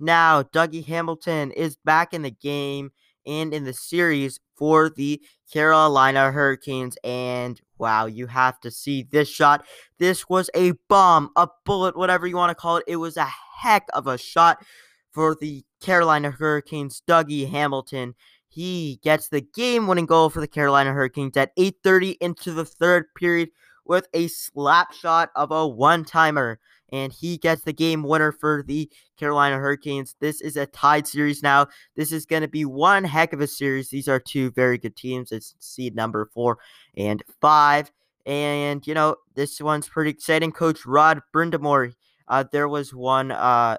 Now, 0.00 0.42
Dougie 0.42 0.86
Hamilton 0.86 1.50
is 1.52 1.76
back 1.76 2.14
in 2.14 2.22
the 2.22 2.30
game 2.30 2.92
and 3.26 3.52
in 3.52 3.64
the 3.64 3.72
series 3.72 4.40
for 4.56 4.88
the 4.88 5.20
Carolina 5.52 6.30
Hurricanes. 6.32 6.96
And 7.04 7.60
wow, 7.78 8.06
you 8.06 8.26
have 8.26 8.58
to 8.60 8.70
see 8.70 9.02
this 9.02 9.28
shot. 9.28 9.64
This 9.98 10.28
was 10.28 10.50
a 10.54 10.72
bomb, 10.88 11.30
a 11.36 11.48
bullet, 11.64 11.96
whatever 11.96 12.26
you 12.26 12.36
want 12.36 12.50
to 12.50 12.54
call 12.54 12.78
it. 12.78 12.84
It 12.86 12.96
was 12.96 13.16
a 13.16 13.28
heck 13.58 13.86
of 13.92 14.06
a 14.06 14.18
shot 14.18 14.64
for 15.10 15.34
the 15.34 15.64
Carolina 15.80 16.30
Hurricanes, 16.30 17.02
Dougie 17.06 17.48
Hamilton. 17.48 18.14
He 18.48 18.98
gets 19.02 19.28
the 19.28 19.40
game-winning 19.40 20.06
goal 20.06 20.30
for 20.30 20.40
the 20.40 20.48
Carolina 20.48 20.92
Hurricanes 20.92 21.36
at 21.36 21.52
8:30 21.56 22.16
into 22.20 22.52
the 22.52 22.64
third 22.64 23.06
period 23.14 23.50
with 23.84 24.08
a 24.12 24.28
slap 24.28 24.92
shot 24.92 25.30
of 25.34 25.50
a 25.50 25.66
one-timer 25.66 26.58
and 26.90 27.12
he 27.12 27.36
gets 27.36 27.62
the 27.62 27.72
game 27.72 28.02
winner 28.02 28.32
for 28.32 28.62
the 28.66 28.90
Carolina 29.18 29.56
Hurricanes. 29.56 30.16
This 30.20 30.40
is 30.40 30.56
a 30.56 30.66
tied 30.66 31.06
series 31.06 31.42
now. 31.42 31.66
This 31.96 32.12
is 32.12 32.24
going 32.24 32.42
to 32.42 32.48
be 32.48 32.64
one 32.64 33.04
heck 33.04 33.32
of 33.34 33.40
a 33.40 33.46
series. 33.46 33.90
These 33.90 34.08
are 34.08 34.18
two 34.18 34.50
very 34.52 34.78
good 34.78 34.96
teams. 34.96 35.30
It's 35.30 35.54
seed 35.58 35.94
number 35.94 36.30
4 36.32 36.58
and 36.96 37.22
5. 37.40 37.92
And 38.24 38.86
you 38.86 38.94
know, 38.94 39.16
this 39.34 39.60
one's 39.60 39.88
pretty 39.88 40.10
exciting. 40.10 40.52
Coach 40.52 40.86
Rod 40.86 41.20
Brind'Amour 41.34 41.92
uh, 42.28 42.44
there 42.52 42.68
was 42.68 42.94
one 42.94 43.30
uh, 43.30 43.78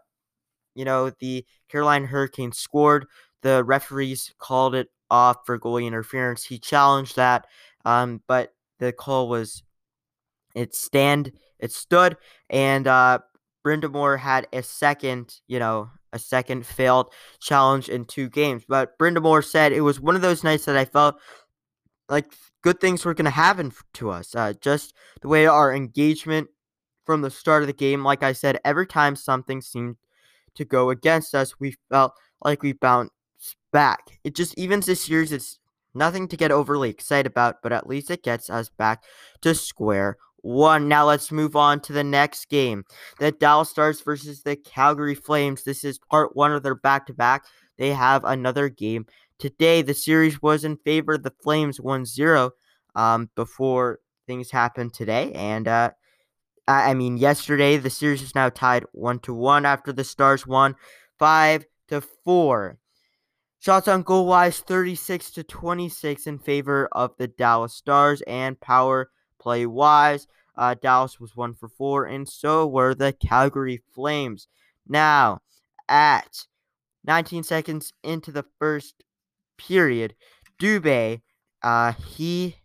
you 0.75 0.85
know, 0.85 1.11
the 1.19 1.45
Carolina 1.69 2.07
Hurricanes 2.07 2.57
scored. 2.57 3.05
The 3.41 3.63
referees 3.63 4.33
called 4.37 4.75
it 4.75 4.89
off 5.09 5.37
for 5.45 5.57
goalie 5.59 5.87
interference. 5.87 6.43
He 6.43 6.59
challenged 6.59 7.15
that, 7.15 7.47
um, 7.85 8.21
but 8.27 8.53
the 8.79 8.91
call 8.91 9.29
was 9.29 9.63
it 10.55 10.75
stand 10.75 11.31
it 11.59 11.71
stood, 11.71 12.17
and 12.49 12.87
uh, 12.87 13.19
Brind'Amour 13.65 14.17
had 14.17 14.47
a 14.53 14.63
second, 14.63 15.35
you 15.47 15.59
know, 15.59 15.89
a 16.13 16.19
second 16.19 16.65
failed 16.65 17.11
challenge 17.39 17.89
in 17.89 18.05
two 18.05 18.29
games. 18.29 18.63
But 18.67 18.97
Brind'Amour 18.97 19.43
said 19.43 19.71
it 19.71 19.81
was 19.81 19.99
one 19.99 20.15
of 20.15 20.21
those 20.21 20.43
nights 20.43 20.65
that 20.65 20.77
I 20.77 20.85
felt 20.85 21.19
like 22.07 22.33
good 22.61 22.79
things 22.79 23.05
were 23.05 23.13
going 23.13 23.25
to 23.25 23.31
happen 23.31 23.71
to 23.95 24.09
us. 24.09 24.35
Uh, 24.35 24.53
just 24.59 24.93
the 25.21 25.27
way 25.27 25.45
our 25.45 25.73
engagement 25.73 26.49
from 27.05 27.21
the 27.21 27.31
start 27.31 27.63
of 27.63 27.67
the 27.67 27.73
game, 27.73 28.03
like 28.03 28.23
I 28.23 28.33
said, 28.33 28.59
every 28.65 28.87
time 28.87 29.15
something 29.15 29.61
seemed 29.61 29.97
to 30.55 30.65
go 30.65 30.89
against 30.89 31.35
us, 31.35 31.59
we 31.59 31.75
felt 31.89 32.13
like 32.43 32.61
we 32.61 32.73
bounced 32.73 33.11
back. 33.71 34.19
It 34.23 34.35
just 34.35 34.57
evens 34.57 34.85
this 34.85 35.05
series. 35.05 35.31
It's 35.31 35.59
nothing 35.93 36.27
to 36.29 36.37
get 36.37 36.51
overly 36.51 36.89
excited 36.89 37.29
about, 37.31 37.61
but 37.61 37.71
at 37.71 37.87
least 37.87 38.11
it 38.11 38.23
gets 38.23 38.49
us 38.49 38.69
back 38.69 39.03
to 39.41 39.55
square 39.55 40.17
one. 40.41 40.87
Now 40.87 41.05
let's 41.05 41.31
move 41.31 41.55
on 41.55 41.79
to 41.81 41.93
the 41.93 42.03
next 42.03 42.49
game. 42.49 42.83
The 43.19 43.31
Dallas 43.31 43.69
Stars 43.69 44.01
versus 44.01 44.41
the 44.41 44.55
Calgary 44.55 45.15
Flames. 45.15 45.63
This 45.63 45.83
is 45.83 45.99
part 45.99 46.35
one 46.35 46.51
of 46.51 46.63
their 46.63 46.75
back 46.75 47.05
to 47.07 47.13
back. 47.13 47.45
They 47.77 47.91
have 47.93 48.23
another 48.23 48.69
game 48.69 49.05
today. 49.37 49.81
The 49.81 49.93
series 49.93 50.41
was 50.41 50.63
in 50.63 50.77
favor 50.77 51.13
of 51.13 51.23
the 51.23 51.33
Flames 51.41 51.79
1 51.79 52.05
0 52.05 52.51
um, 52.95 53.29
before 53.35 53.99
things 54.27 54.51
happened 54.51 54.93
today. 54.93 55.31
And 55.33 55.67
uh, 55.67 55.91
I 56.69 56.93
mean, 56.93 57.17
yesterday 57.17 57.77
the 57.77 57.89
series 57.89 58.21
is 58.21 58.35
now 58.35 58.49
tied 58.49 58.85
one 58.91 59.19
to 59.19 59.33
one 59.33 59.65
after 59.65 59.91
the 59.91 60.03
Stars 60.03 60.45
won 60.45 60.75
five 61.17 61.65
to 61.87 62.01
four. 62.01 62.77
Shots 63.59 63.87
on 63.87 64.03
goal 64.03 64.27
wise 64.27 64.59
36 64.59 65.31
to 65.31 65.43
26 65.43 66.27
in 66.27 66.37
favor 66.37 66.87
of 66.91 67.11
the 67.17 67.27
Dallas 67.27 67.73
Stars 67.73 68.21
and 68.27 68.59
power 68.59 69.09
play 69.39 69.65
wise. 69.65 70.27
Uh, 70.55 70.75
Dallas 70.75 71.19
was 71.19 71.35
one 71.35 71.55
for 71.55 71.69
four, 71.69 72.05
and 72.05 72.27
so 72.29 72.67
were 72.67 72.93
the 72.93 73.13
Calgary 73.13 73.81
Flames. 73.93 74.47
Now, 74.87 75.39
at 75.87 76.45
19 77.05 77.43
seconds 77.43 77.93
into 78.03 78.31
the 78.31 78.45
first 78.59 79.03
period, 79.57 80.13
Dubé, 80.61 81.21
uh, 81.63 81.93
he 81.93 82.57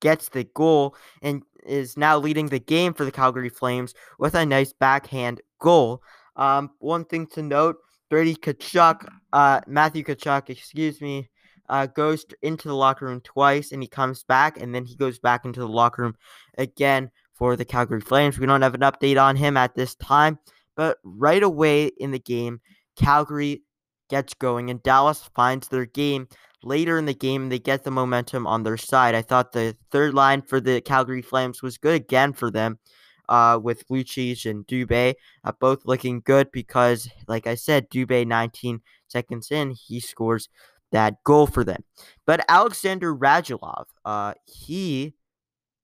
gets 0.00 0.30
the 0.30 0.44
goal 0.44 0.96
and 1.22 1.42
is 1.66 1.96
now 1.96 2.18
leading 2.18 2.46
the 2.46 2.58
game 2.58 2.94
for 2.94 3.04
the 3.04 3.12
Calgary 3.12 3.48
Flames 3.48 3.94
with 4.18 4.34
a 4.34 4.46
nice 4.46 4.72
backhand 4.72 5.40
goal. 5.60 6.02
Um, 6.36 6.70
one 6.78 7.04
thing 7.04 7.26
to 7.28 7.42
note: 7.42 7.76
Brady 8.08 8.34
Tkachuk, 8.34 9.06
uh, 9.32 9.60
Matthew 9.66 10.04
Tkachuk, 10.04 10.50
excuse 10.50 11.00
me, 11.00 11.30
uh, 11.68 11.86
goes 11.86 12.24
into 12.42 12.68
the 12.68 12.74
locker 12.74 13.06
room 13.06 13.20
twice, 13.22 13.72
and 13.72 13.82
he 13.82 13.88
comes 13.88 14.24
back, 14.24 14.60
and 14.60 14.74
then 14.74 14.84
he 14.84 14.96
goes 14.96 15.18
back 15.18 15.44
into 15.44 15.60
the 15.60 15.68
locker 15.68 16.02
room 16.02 16.16
again 16.58 17.10
for 17.34 17.56
the 17.56 17.64
Calgary 17.64 18.00
Flames. 18.00 18.38
We 18.38 18.46
don't 18.46 18.62
have 18.62 18.74
an 18.74 18.80
update 18.80 19.20
on 19.20 19.36
him 19.36 19.56
at 19.56 19.74
this 19.74 19.94
time, 19.94 20.38
but 20.76 20.98
right 21.04 21.42
away 21.42 21.86
in 21.86 22.10
the 22.10 22.18
game, 22.18 22.60
Calgary 22.96 23.62
gets 24.10 24.34
going, 24.34 24.68
and 24.70 24.82
Dallas 24.82 25.30
finds 25.34 25.68
their 25.68 25.86
game 25.86 26.28
later 26.62 26.98
in 26.98 27.06
the 27.06 27.14
game. 27.14 27.48
They 27.48 27.58
get 27.58 27.84
the 27.84 27.90
momentum 27.90 28.46
on 28.46 28.62
their 28.62 28.76
side. 28.76 29.14
I 29.14 29.22
thought 29.22 29.52
the 29.52 29.76
third 29.90 30.12
line 30.12 30.42
for 30.42 30.60
the 30.60 30.80
Calgary 30.82 31.22
Flames 31.22 31.62
was 31.62 31.78
good 31.78 31.94
again 31.94 32.32
for 32.32 32.50
them. 32.50 32.78
Uh, 33.28 33.56
with 33.62 33.86
Lucic 33.86 34.44
and 34.50 34.66
Dubé 34.66 35.14
uh, 35.44 35.52
both 35.60 35.84
looking 35.84 36.20
good 36.24 36.50
because, 36.50 37.08
like 37.28 37.46
I 37.46 37.54
said, 37.54 37.88
Dubé 37.88 38.26
19 38.26 38.80
seconds 39.06 39.52
in, 39.52 39.70
he 39.70 40.00
scores 40.00 40.48
that 40.90 41.22
goal 41.22 41.46
for 41.46 41.62
them. 41.62 41.84
But 42.26 42.44
Alexander 42.48 43.14
Radulov, 43.14 43.84
uh, 44.04 44.34
he 44.46 45.14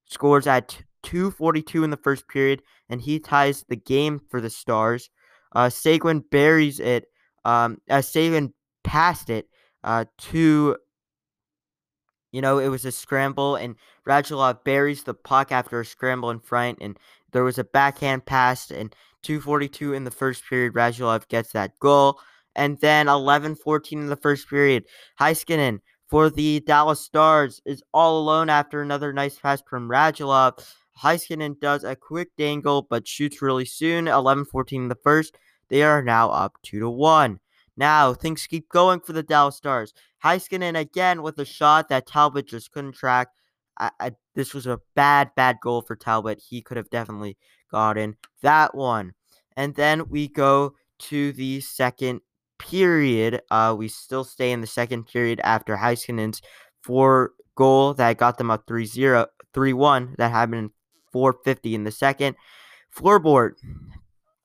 scores 0.07 0.49
at 0.49 0.83
242 1.05 1.85
in 1.85 1.91
the 1.91 1.97
first 1.97 2.27
period, 2.29 2.63
and 2.89 3.01
he 3.01 3.21
ties 3.21 3.65
the 3.69 3.77
game 3.77 4.21
for 4.29 4.41
the 4.41 4.51
Stars. 4.51 5.11
Uh, 5.53 5.71
Seguin 5.71 6.25
buries 6.31 6.81
it. 6.81 7.07
Um, 7.47 7.79
uh, 7.89 8.03
Seguin 8.03 8.53
passed 8.83 9.31
it 9.31 9.49
uh, 9.85 10.07
to, 10.19 10.77
you 12.33 12.41
know, 12.41 12.59
it 12.59 12.69
was 12.69 12.85
a 12.85 12.93
scramble, 12.93 13.55
and 13.55 13.77
Radulov 14.07 14.65
buries 14.65 15.05
the 15.05 15.15
puck 15.15 15.53
after 15.53 15.81
a 15.81 15.85
scramble 15.85 16.31
in 16.31 16.41
front, 16.41 16.79
and 16.81 16.99
there 17.33 17.45
was 17.45 17.59
a 17.59 17.65
backhand 17.65 18.27
pass, 18.27 18.71
and 18.71 18.95
242 19.23 19.93
in 19.93 20.05
the 20.05 20.11
first 20.11 20.45
period. 20.49 20.73
Radulov 20.73 21.29
gets 21.29 21.53
that 21.53 21.79
goal. 21.81 22.21
And 22.55 22.79
then 22.81 23.09
11 23.09 23.57
14 23.57 23.99
in 23.99 24.07
the 24.07 24.17
first 24.17 24.49
period. 24.49 24.85
Heiskanen 25.21 25.81
for 26.09 26.31
the 26.31 26.61
Dallas 26.61 27.01
Stars 27.01 27.61
is 27.67 27.83
all 27.93 28.19
alone 28.19 28.49
after 28.49 28.81
another 28.81 29.13
nice 29.13 29.39
pass 29.39 29.63
from 29.69 29.91
Radulov. 29.91 30.65
Heiskanen 31.03 31.61
does 31.61 31.85
a 31.85 31.95
quick 31.95 32.31
dangle 32.39 32.87
but 32.89 33.07
shoots 33.07 33.43
really 33.43 33.67
soon. 33.67 34.09
11 34.09 34.47
14 34.47 34.83
in 34.83 34.89
the 34.89 34.95
first. 34.95 35.37
They 35.69 35.83
are 35.83 36.03
now 36.03 36.31
up 36.31 36.57
2 36.63 36.81
to 36.81 36.91
1. 36.91 37.41
Now 37.77 38.15
things 38.15 38.47
keep 38.47 38.69
going 38.69 39.01
for 39.01 39.13
the 39.13 39.23
Dallas 39.23 39.57
Stars. 39.57 39.93
Heiskanen 40.25 40.79
again 40.79 41.23
with 41.23 41.39
a 41.39 41.45
shot 41.45 41.89
that 41.89 42.07
Talbot 42.07 42.47
just 42.47 42.73
couldn't 42.73 42.93
track. 42.93 43.29
I, 43.79 43.91
I, 44.01 44.13
this 44.35 44.55
was 44.55 44.67
a 44.67 44.81
bad, 44.95 45.31
bad 45.37 45.59
goal 45.63 45.83
for 45.83 45.97
Talbot. 45.97 46.41
He 46.41 46.63
could 46.63 46.77
have 46.79 46.91
definitely 46.91 47.37
gotten 47.71 48.17
that 48.43 48.75
one. 48.75 49.13
And 49.57 49.75
then 49.75 50.09
we 50.09 50.29
go 50.29 50.75
to 50.99 51.33
the 51.33 51.61
second 51.61 52.21
period. 52.59 53.43
Uh, 53.51 53.75
we 53.77 53.89
still 53.89 54.25
stay 54.25 54.53
in 54.53 54.61
the 54.61 54.67
second 54.67 55.07
period 55.07 55.41
after 55.45 55.77
Heiskanen's 55.77 56.41
four 56.83 57.33
goal 57.55 57.95
that 57.95 58.17
got 58.17 58.39
them 58.39 58.51
up 58.51 58.67
3-0, 58.67 59.27
3-1. 59.55 60.17
That 60.17 60.31
happened 60.31 60.59
in 60.59 60.71
450 61.13 61.75
in 61.75 61.85
the 61.85 61.91
second. 61.91 62.37
Floorboard, 62.95 63.53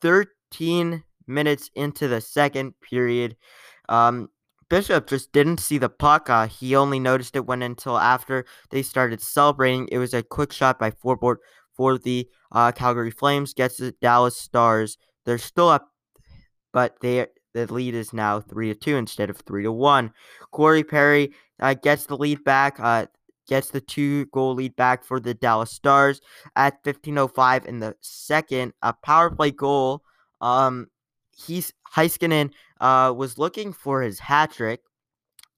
13 0.01 1.03
minutes 1.33 1.69
into 1.75 2.07
the 2.07 2.21
second 2.21 2.73
period. 2.81 3.35
Um, 3.89 4.29
Bishop 4.69 5.07
just 5.07 5.33
didn't 5.33 5.59
see 5.59 5.77
the 5.77 5.89
puck. 5.89 6.29
Uh, 6.29 6.47
he 6.47 6.75
only 6.75 6.99
noticed 6.99 7.35
it 7.35 7.45
when 7.45 7.61
until 7.61 7.97
after 7.97 8.45
they 8.69 8.81
started 8.81 9.21
celebrating. 9.21 9.89
It 9.91 9.97
was 9.97 10.13
a 10.13 10.23
quick 10.23 10.53
shot 10.53 10.79
by 10.79 10.91
Floorboard 10.91 11.37
for 11.73 11.97
the 11.97 12.29
uh, 12.53 12.71
Calgary 12.71 13.11
Flames. 13.11 13.53
Gets 13.53 13.77
the 13.77 13.91
Dallas 14.01 14.37
Stars. 14.37 14.97
They're 15.25 15.37
still 15.37 15.67
up, 15.67 15.89
but 16.71 16.95
they 17.01 17.27
the 17.53 17.71
lead 17.71 17.95
is 17.95 18.13
now 18.13 18.39
three 18.39 18.69
to 18.69 18.75
two 18.75 18.95
instead 18.95 19.29
of 19.29 19.37
three 19.37 19.63
to 19.63 19.71
one. 19.73 20.13
Corey 20.51 20.85
Perry 20.85 21.33
uh, 21.59 21.73
gets 21.73 22.05
the 22.05 22.15
lead 22.15 22.43
back. 22.45 22.79
Uh, 22.79 23.07
gets 23.47 23.71
the 23.71 23.81
two 23.81 24.25
goal 24.27 24.53
lead 24.53 24.75
back 24.77 25.03
for 25.03 25.19
the 25.19 25.33
Dallas 25.33 25.71
Stars 25.71 26.21
at 26.55 26.81
15:05 26.83 27.65
in 27.65 27.79
the 27.79 27.95
second. 27.99 28.71
A 28.81 28.93
power 28.93 29.29
play 29.29 29.51
goal. 29.51 30.03
Um, 30.39 30.87
he's 31.35 31.73
Heiskanen 31.95 32.51
uh 32.79 33.13
was 33.15 33.37
looking 33.37 33.73
for 33.73 34.01
his 34.01 34.19
hat 34.19 34.51
trick. 34.51 34.81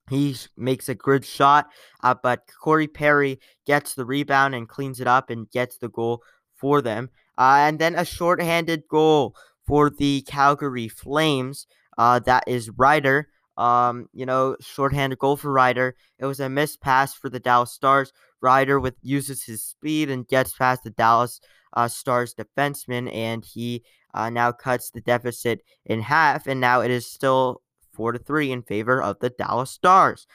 He 0.10 0.36
makes 0.58 0.90
a 0.90 0.96
good 0.96 1.26
shot, 1.26 1.68
uh, 2.04 2.16
but 2.22 2.42
Corey 2.62 2.88
Perry 2.88 3.40
gets 3.66 3.94
the 3.94 4.06
rebound 4.06 4.54
and 4.54 4.68
cleans 4.68 5.00
it 5.00 5.08
up 5.08 5.30
and 5.30 5.50
gets 5.50 5.78
the 5.78 5.88
goal 5.88 6.22
for 6.56 6.82
them. 6.82 7.10
Uh, 7.38 7.64
and 7.68 7.80
then 7.80 7.96
a 7.96 8.06
shorthanded 8.06 8.84
goal 8.90 9.36
for 9.66 9.90
the 9.90 10.22
Calgary 10.24 10.90
Flames. 10.90 11.68
Uh, 11.98 12.20
that 12.20 12.44
is 12.48 12.70
Rieder. 12.70 13.26
Um, 13.58 14.08
you 14.14 14.26
know, 14.26 14.58
shorthanded 14.60 15.20
goal 15.20 15.38
for 15.38 15.54
Rieder. 15.54 15.94
It 16.20 16.26
was 16.26 16.40
a 16.40 16.50
missed 16.50 16.82
pass 16.82 17.14
for 17.14 17.30
the 17.30 17.40
Dallas 17.40 17.72
Stars. 17.72 18.12
Rieder 18.44 18.82
with 18.82 18.96
uses 19.02 19.44
his 19.44 19.64
speed 19.64 20.10
and 20.10 20.28
gets 20.28 20.54
past 20.54 20.84
the 20.84 20.90
Dallas 20.90 21.40
uh, 21.74 21.88
Stars 21.88 22.36
defenseman, 22.36 23.14
and 23.14 23.46
he 23.46 23.84
uh, 24.14 24.30
now 24.30 24.52
cuts 24.52 24.92
the 24.92 25.02
deficit 25.02 25.62
in 25.86 26.02
half. 26.02 26.48
And 26.48 26.60
now 26.60 26.82
it 26.82 26.92
is 26.92 27.06
still 27.06 27.62
four 27.94 28.12
to 28.12 28.20
three 28.20 28.52
in 28.52 28.64
favor 28.64 29.02
of 29.02 29.20
the 29.20 29.30
Dallas 29.30 29.72
Stars. 29.72 30.28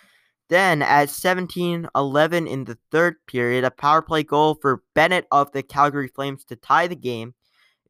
Then 0.49 0.81
at 0.81 1.09
17-11 1.09 2.49
in 2.49 2.64
the 2.64 2.79
third 2.91 3.17
period, 3.27 3.64
a 3.64 3.71
power 3.71 4.01
play 4.01 4.23
goal 4.23 4.57
for 4.61 4.83
Bennett 4.95 5.27
of 5.31 5.53
the 5.53 5.62
Calgary 5.62 6.09
Flames 6.09 6.45
to 6.45 6.57
tie 6.57 6.87
the 6.87 6.97
game. 6.97 7.35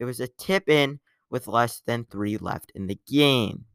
It 0.01 0.05
was 0.05 0.19
a 0.19 0.29
tip 0.29 0.69
in 0.69 0.99
with 1.31 1.47
less 1.47 1.83
than 1.87 2.05
three 2.05 2.37
left 2.37 2.73
in 2.75 2.87
the 2.87 2.99
game. 3.07 3.67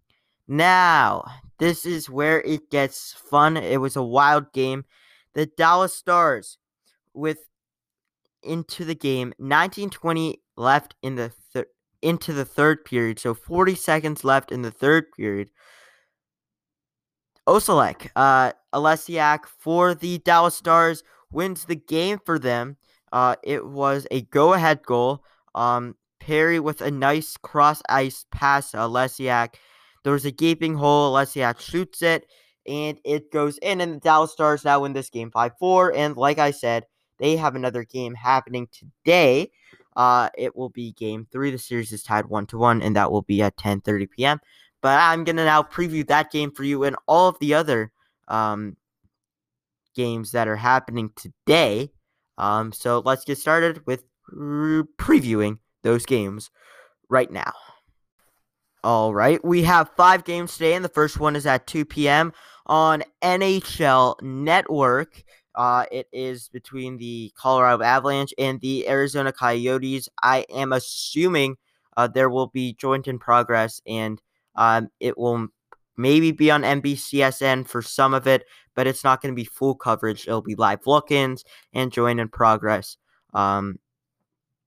Now, 0.48 1.24
this 1.60 1.86
is 1.86 2.10
where 2.10 2.42
it 2.42 2.70
gets 2.70 3.14
fun. 3.14 3.56
It 3.56 3.80
was 3.80 3.96
a 3.96 4.04
wild 4.04 4.52
game. 4.52 4.84
The 5.34 5.46
Dallas 5.46 5.96
Stars, 5.96 6.58
with 7.14 7.40
into 8.42 8.84
the 8.84 8.96
game, 8.96 9.30
1920 9.38 10.42
left 10.58 10.96
in 11.02 11.16
the 11.16 11.30
thir- 11.30 11.68
into 12.04 12.34
the 12.34 12.46
third 12.46 12.86
period, 12.86 13.20
so 13.20 13.34
40 13.34 13.76
seconds 13.76 14.24
left 14.24 14.52
in 14.52 14.62
the 14.62 14.72
third 14.72 15.12
period. 15.12 15.50
Oselek, 17.48 18.10
uh, 18.16 18.54
Oleksiak 18.74 19.46
for 19.46 19.94
the 19.94 20.20
Dallas 20.20 20.56
Stars 20.56 21.04
wins 21.32 21.66
the 21.66 21.76
game 21.76 22.20
for 22.26 22.40
them. 22.40 22.78
Uh, 23.12 23.36
it 23.44 23.66
was 23.66 24.08
a 24.12 24.22
go-ahead 24.22 24.84
goal. 24.84 25.24
Um, 25.56 25.96
Perry 26.20 26.60
with 26.60 26.82
a 26.82 26.90
nice 26.90 27.36
cross 27.38 27.82
ice 27.90 28.26
pass 28.32 28.72
to 28.72 28.78
Oleksiak. 28.78 29.56
There 30.04 30.14
was 30.14 30.26
a 30.26 30.32
gaping 30.32 30.76
hole. 30.76 31.14
Oleksiak 31.14 31.60
shoots 31.60 32.02
it, 32.02 32.28
and 32.66 32.98
it 33.04 33.32
goes 33.32 33.58
in. 33.58 33.82
And 33.82 33.96
the 33.96 34.00
Dallas 34.00 34.32
Stars 34.32 34.64
now 34.64 34.82
win 34.82 34.94
this 34.94 35.10
game 35.10 35.32
5 35.32 35.52
4. 35.60 35.94
And 35.94 36.16
like 36.16 36.40
I 36.40 36.52
said, 36.52 36.86
they 37.20 37.36
have 37.36 37.56
another 37.56 37.84
game 37.84 38.16
happening 38.16 38.68
today. 38.72 39.52
Uh, 39.96 40.30
it 40.38 40.56
will 40.56 40.70
be 40.70 40.92
game 40.94 41.28
three. 41.32 41.52
The 41.52 41.58
series 41.58 41.92
is 41.92 42.04
tied 42.04 42.26
one 42.26 42.46
to 42.48 42.58
one, 42.58 42.82
and 42.82 42.96
that 42.96 43.12
will 43.12 43.22
be 43.22 43.42
at 43.42 43.58
10:30 43.58 44.10
p.m. 44.10 44.40
But 44.82 45.00
I'm 45.00 45.24
gonna 45.24 45.46
now 45.46 45.64
preview 45.64 46.06
that 46.08 46.32
game 46.32 46.52
for 46.52 46.64
you 46.64 46.84
and 46.84 46.96
all 47.08 47.30
of 47.30 47.40
the 47.40 47.54
other 47.54 47.92
um, 48.28 48.76
games 49.96 50.32
that 50.32 50.48
are 50.48 50.56
happening 50.56 51.12
today. 51.16 51.92
Um, 52.38 52.72
so 52.72 53.02
let's 53.06 53.24
get 53.24 53.38
started 53.38 53.86
with 53.86 54.04
re- 54.32 54.84
previewing 54.98 55.60
those 55.84 56.06
games 56.06 56.50
right 57.10 57.32
now. 57.32 57.54
All 58.84 59.14
right, 59.14 59.44
we 59.46 59.64
have 59.64 59.92
five 59.96 60.26
games 60.26 60.54
today, 60.54 60.74
and 60.74 60.84
the 60.84 60.90
first 60.90 61.18
one 61.18 61.38
is 61.38 61.46
at 61.46 61.68
2 61.68 61.86
p.m. 61.86 62.34
on 62.66 63.04
NHL 63.22 64.22
Network. 64.22 65.24
Uh, 65.56 65.86
it 65.92 66.08
is 66.12 66.50
between 66.50 66.98
the 66.98 67.32
Colorado 67.36 67.84
Avalanche 67.84 68.34
and 68.38 68.60
the 68.62 68.88
Arizona 68.88 69.32
Coyotes. 69.32 70.10
I 70.22 70.46
am 70.50 70.74
assuming 70.74 71.58
uh, 71.96 72.08
there 72.08 72.30
will 72.30 72.48
be 72.48 72.74
joint 72.74 73.08
in 73.08 73.20
progress, 73.20 73.82
and 73.86 74.22
um, 74.56 74.90
it 75.00 75.18
will 75.18 75.48
maybe 75.96 76.32
be 76.32 76.50
on 76.50 76.64
NBCSN 76.64 77.68
for 77.68 77.82
some 77.82 78.14
of 78.14 78.26
it, 78.28 78.46
but 78.76 78.88
it's 78.88 79.04
not 79.04 79.22
going 79.22 79.34
to 79.34 79.40
be 79.40 79.46
full 79.46 79.76
coverage. 79.76 80.28
It'll 80.28 80.42
be 80.42 80.56
live 80.56 80.88
look-ins 80.88 81.44
and 81.72 81.92
joint 81.92 82.20
in 82.20 82.30
progress. 82.30 82.98
Um, 83.34 83.80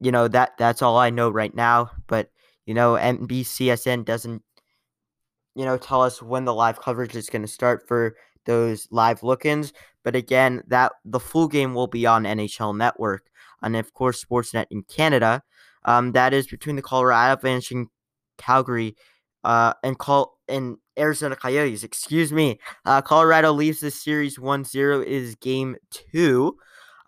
you 0.01 0.13
know 0.13 0.29
that 0.29 0.53
that's 0.59 0.83
all 0.83 0.99
I 0.99 1.11
know 1.11 1.31
right 1.31 1.55
now. 1.55 1.91
But 2.07 2.31
you 2.67 2.75
know, 2.75 2.95
NBCSN 2.95 4.05
doesn't 4.05 4.43
you 5.57 5.65
know, 5.65 5.79
tell 5.79 6.03
us 6.03 6.23
when 6.23 6.45
the 6.45 6.55
live 6.55 6.81
coverage 6.81 7.17
is 7.17 7.31
going 7.31 7.43
to 7.43 7.49
start 7.49 7.89
for 7.89 8.15
those 8.47 8.89
live 8.91 9.23
look-ins. 9.23 9.73
But 10.03 10.17
again, 10.17 10.63
that 10.69 10.93
the 11.05 11.21
full 11.21 11.49
game 11.49 11.75
will 11.75 11.89
be 11.89 12.07
on 12.07 12.25
NHL 12.25 12.77
Network 12.77 13.27
and 13.63 13.77
of 13.77 13.93
course 13.93 14.25
Sportsnet 14.25 14.67
in 14.71 14.83
Canada. 14.85 15.43
Um, 15.85 16.13
that 16.13 16.33
is 16.33 16.47
between 16.47 16.77
the 16.77 16.83
Colorado 16.83 17.33
Avalanche 17.33 17.71
and 17.71 17.89
Calgary, 18.39 18.97
uh, 19.45 19.75
and 19.83 19.99
call 19.99 20.39
and 20.49 20.77
Arizona 20.99 21.37
Coyotes. 21.37 21.85
Excuse 21.85 22.33
me. 22.33 22.59
Uh, 22.85 23.03
Colorado 23.03 23.53
leaves 23.53 23.81
the 23.81 23.91
series 23.91 24.39
1-0 24.39 25.05
is 25.05 25.35
game 25.37 25.77
two. 25.91 26.57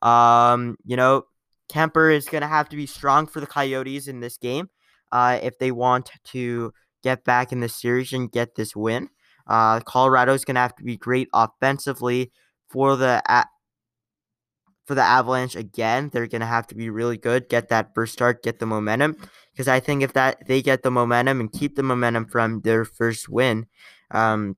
Um, 0.03 0.77
you 0.85 0.97
know, 0.97 1.25
Kuemper 1.73 2.15
is 2.15 2.29
going 2.29 2.43
to 2.43 2.49
have 2.49 2.69
to 2.69 2.77
be 2.77 2.87
strong 2.87 3.27
for 3.27 3.41
the 3.41 3.47
Coyotes 3.47 4.09
in 4.09 4.21
this 4.21 4.37
game 4.37 4.69
uh, 5.13 5.39
if 5.43 5.59
they 5.59 5.73
want 5.73 6.11
to 6.25 6.73
get 7.03 7.25
back 7.25 7.53
in 7.53 7.61
the 7.61 7.69
series 7.69 8.13
and 8.13 8.31
get 8.31 8.55
this 8.55 8.75
win. 8.77 9.09
Uh, 9.49 9.81
Colorado 9.81 10.35
is 10.35 10.45
going 10.45 10.57
to 10.57 10.61
have 10.61 10.77
to 10.77 10.85
be 10.85 10.97
great 10.97 11.29
offensively 11.33 12.31
for 12.69 12.97
the 12.97 13.23
for 14.89 14.95
the 14.95 15.03
Avalanche 15.03 15.55
again. 15.55 16.11
They're 16.13 16.27
going 16.27 16.41
to 16.41 16.47
have 16.47 16.67
to 16.69 16.75
be 16.75 16.91
really 16.91 17.19
good, 17.19 17.49
get 17.49 17.69
that 17.69 17.95
first 17.95 18.15
start, 18.15 18.43
get 18.43 18.59
the 18.59 18.67
momentum. 18.67 19.17
Because 19.53 19.69
I 19.69 19.81
think 19.81 20.03
if 20.03 20.15
that 20.15 20.47
they 20.47 20.63
get 20.63 20.83
the 20.83 20.91
momentum 20.91 21.41
and 21.41 21.53
keep 21.53 21.77
the 21.77 21.83
momentum 21.83 22.27
from 22.27 22.63
their 22.63 22.85
first 22.85 23.29
win, 23.29 23.67
um, 24.11 24.57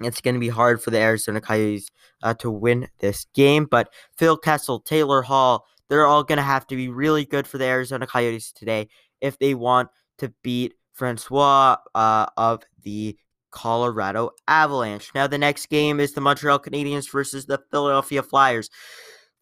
it's 0.00 0.20
going 0.20 0.34
to 0.34 0.40
be 0.40 0.48
hard 0.48 0.82
for 0.82 0.90
the 0.90 0.98
Arizona 0.98 1.40
Coyotes 1.40 1.90
uh, 2.22 2.34
to 2.34 2.50
win 2.50 2.88
this 2.98 3.26
game. 3.34 3.64
But 3.64 3.92
Phil 4.16 4.36
Kessel, 4.36 4.80
Taylor 4.80 5.22
Hall, 5.22 5.66
they're 5.88 6.06
all 6.06 6.24
going 6.24 6.38
to 6.38 6.42
have 6.42 6.66
to 6.66 6.76
be 6.76 6.88
really 6.88 7.24
good 7.24 7.46
for 7.46 7.58
the 7.58 7.64
Arizona 7.64 8.06
Coyotes 8.06 8.52
today 8.52 8.88
if 9.20 9.38
they 9.38 9.54
want 9.54 9.88
to 10.18 10.32
beat 10.42 10.74
Francouz 10.98 11.78
uh, 11.94 12.26
of 12.36 12.62
the 12.82 13.16
Colorado 13.54 14.30
Avalanche. 14.48 15.10
Now, 15.14 15.28
the 15.28 15.38
next 15.38 15.66
game 15.70 16.00
is 16.00 16.12
the 16.12 16.20
Montreal 16.20 16.58
Canadiens 16.58 17.10
versus 17.10 17.46
the 17.46 17.62
Philadelphia 17.70 18.22
Flyers. 18.22 18.68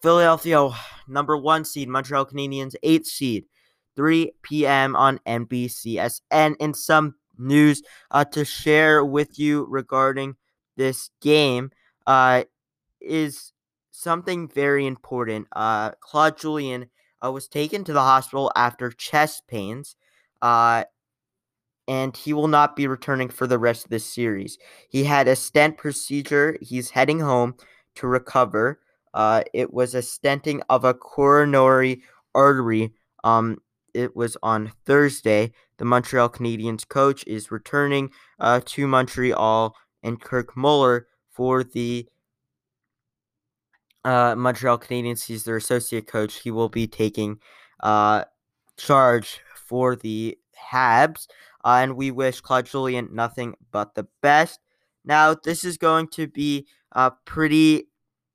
Philadelphia, 0.03 0.69
number 1.09 1.37
one 1.37 1.65
seed, 1.65 1.89
Montreal 1.89 2.27
Canadiens, 2.27 2.75
eighth 2.83 3.07
seed, 3.07 3.47
3 3.97 4.33
p.m. 4.43 4.95
on 4.95 5.19
NBCSN. 5.27 6.55
And 6.61 6.77
some 6.77 7.15
news 7.39 7.83
uh, 8.11 8.25
to 8.27 8.45
share 8.45 9.05
with 9.05 9.39
you 9.39 9.67
regarding 9.69 10.37
this 10.77 11.11
game 11.23 11.71
uh, 12.07 12.45
is 13.01 13.53
something 13.91 14.47
very 14.47 14.87
important. 14.87 15.49
Uh, 15.53 15.93
Claude 16.01 16.37
Julien 16.37 16.91
uh, 17.25 17.33
was 17.33 17.49
taken 17.49 17.83
to 17.85 17.95
the 17.95 18.03
hospital 18.03 18.53
after 18.55 18.91
chest 18.91 19.45
pains. 19.49 19.97
And 21.89 22.17
he 22.17 22.33
will 22.33 22.49
not 22.49 22.77
be 22.77 22.87
returning 22.87 23.29
for 23.29 23.47
the 23.47 23.59
rest 23.59 23.85
of 23.85 23.91
this 23.91 24.05
series. 24.05 24.59
He 24.89 25.05
had 25.05 25.29
a 25.29 25.37
stent 25.37 25.79
procedure. 25.79 26.57
He's 26.61 26.91
heading 26.91 27.21
home 27.21 27.57
to 27.97 28.07
recover. 28.07 28.81
Uh, 29.15 29.43
it 29.53 29.73
was 29.73 29.95
a 29.95 29.99
stenting 29.99 30.63
of 30.71 30.85
a 30.85 30.95
coronary 30.95 32.03
artery. 32.35 32.93
Um, 33.25 33.59
it 33.95 34.17
was 34.17 34.37
on 34.43 34.73
Thursday. 34.87 35.53
The 35.79 35.85
Montreal 35.85 36.31
Canadiens 36.31 36.89
coach 36.89 37.25
is 37.27 37.51
returning 37.51 38.11
uh, 38.39 38.61
to 38.67 38.87
Montreal, 38.87 39.75
and 40.03 40.21
Kirk 40.21 40.57
Muller 40.57 41.07
for 41.31 41.65
the 41.65 42.09
uh, 44.05 44.35
Montreal 44.37 44.79
Canadiens. 44.79 45.25
He's 45.25 45.45
their 45.45 45.57
associate 45.57 46.07
coach. 46.07 46.41
He 46.41 46.51
will 46.51 46.69
be 46.69 46.87
taking 46.87 47.39
uh, 47.81 48.25
charge 48.77 49.41
for 49.55 49.97
the 49.97 50.39
Habs, 50.73 51.27
uh, 51.65 51.81
and 51.83 51.97
we 51.97 52.11
wish 52.11 52.41
Claude 52.41 52.67
Julien 52.67 53.09
nothing 53.13 53.55
but 53.71 53.95
the 53.95 54.07
best. 54.21 54.61
Now, 55.05 55.35
this 55.35 55.65
is 55.65 55.79
going 55.79 56.09
to 56.09 56.27
be 56.27 56.67
a 56.93 57.13
pretty 57.25 57.89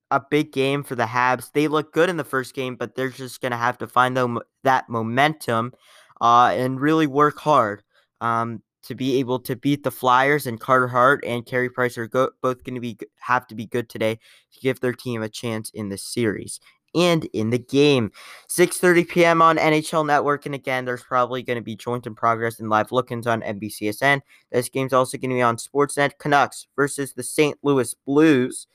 a 0.09 0.21
big 0.31 0.51
game 0.53 0.83
for 0.83 0.95
the 0.95 1.03
Habs. 1.03 1.51
They 1.51 1.67
look 1.67 1.91
good 1.91 2.09
in 2.09 2.17
the 2.17 2.23
first 2.23 2.53
game, 2.53 2.75
but 2.75 2.95
they're 2.95 3.09
just 3.09 3.41
going 3.41 3.51
to 3.51 3.57
have 3.57 3.77
to 3.79 3.87
find 3.87 4.15
them, 4.15 4.39
that 4.63 4.87
momentum 4.87 5.73
uh, 6.21 6.53
and 6.53 6.79
really 6.79 7.07
work 7.07 7.37
hard 7.39 7.83
um, 8.21 8.61
to 8.83 8.95
be 8.95 9.19
able 9.19 9.39
to 9.39 9.55
beat 9.55 9.83
the 9.83 9.91
Flyers. 9.91 10.47
And 10.47 10.59
Carter 10.59 10.87
Hart 10.87 11.23
and 11.25 11.45
Carey 11.45 11.69
Price 11.69 11.97
are 11.97 12.07
go- 12.07 12.31
both 12.41 12.63
going 12.63 12.75
to 12.75 12.81
be 12.81 12.97
have 13.19 13.47
to 13.47 13.55
be 13.55 13.65
good 13.65 13.89
today 13.89 14.15
to 14.53 14.59
give 14.61 14.79
their 14.79 14.93
team 14.93 15.21
a 15.21 15.29
chance 15.29 15.69
in 15.71 15.89
the 15.89 15.97
series 15.97 16.59
and 16.97 17.25
in 17.25 17.51
the 17.51 17.59
game. 17.59 18.11
6:30 18.49 19.07
p.m. 19.07 19.41
on 19.41 19.57
NHL 19.57 20.05
Network, 20.05 20.45
and 20.45 20.55
again, 20.55 20.85
there's 20.85 21.03
probably 21.03 21.43
going 21.43 21.57
to 21.57 21.63
be 21.63 21.75
joint 21.75 22.07
in 22.07 22.15
progress 22.15 22.59
and 22.59 22.69
live 22.69 22.91
look-ins 22.91 23.27
on 23.27 23.41
NBCSN. 23.41 24.21
This 24.51 24.69
game's 24.69 24.93
also 24.93 25.17
going 25.17 25.29
to 25.29 25.35
be 25.35 25.41
on 25.41 25.57
Sportsnet. 25.57 26.17
Canucks 26.17 26.67
versus 26.75 27.13
the 27.13 27.23
St. 27.23 27.57
Louis 27.63 27.93
Blues. 28.05 28.67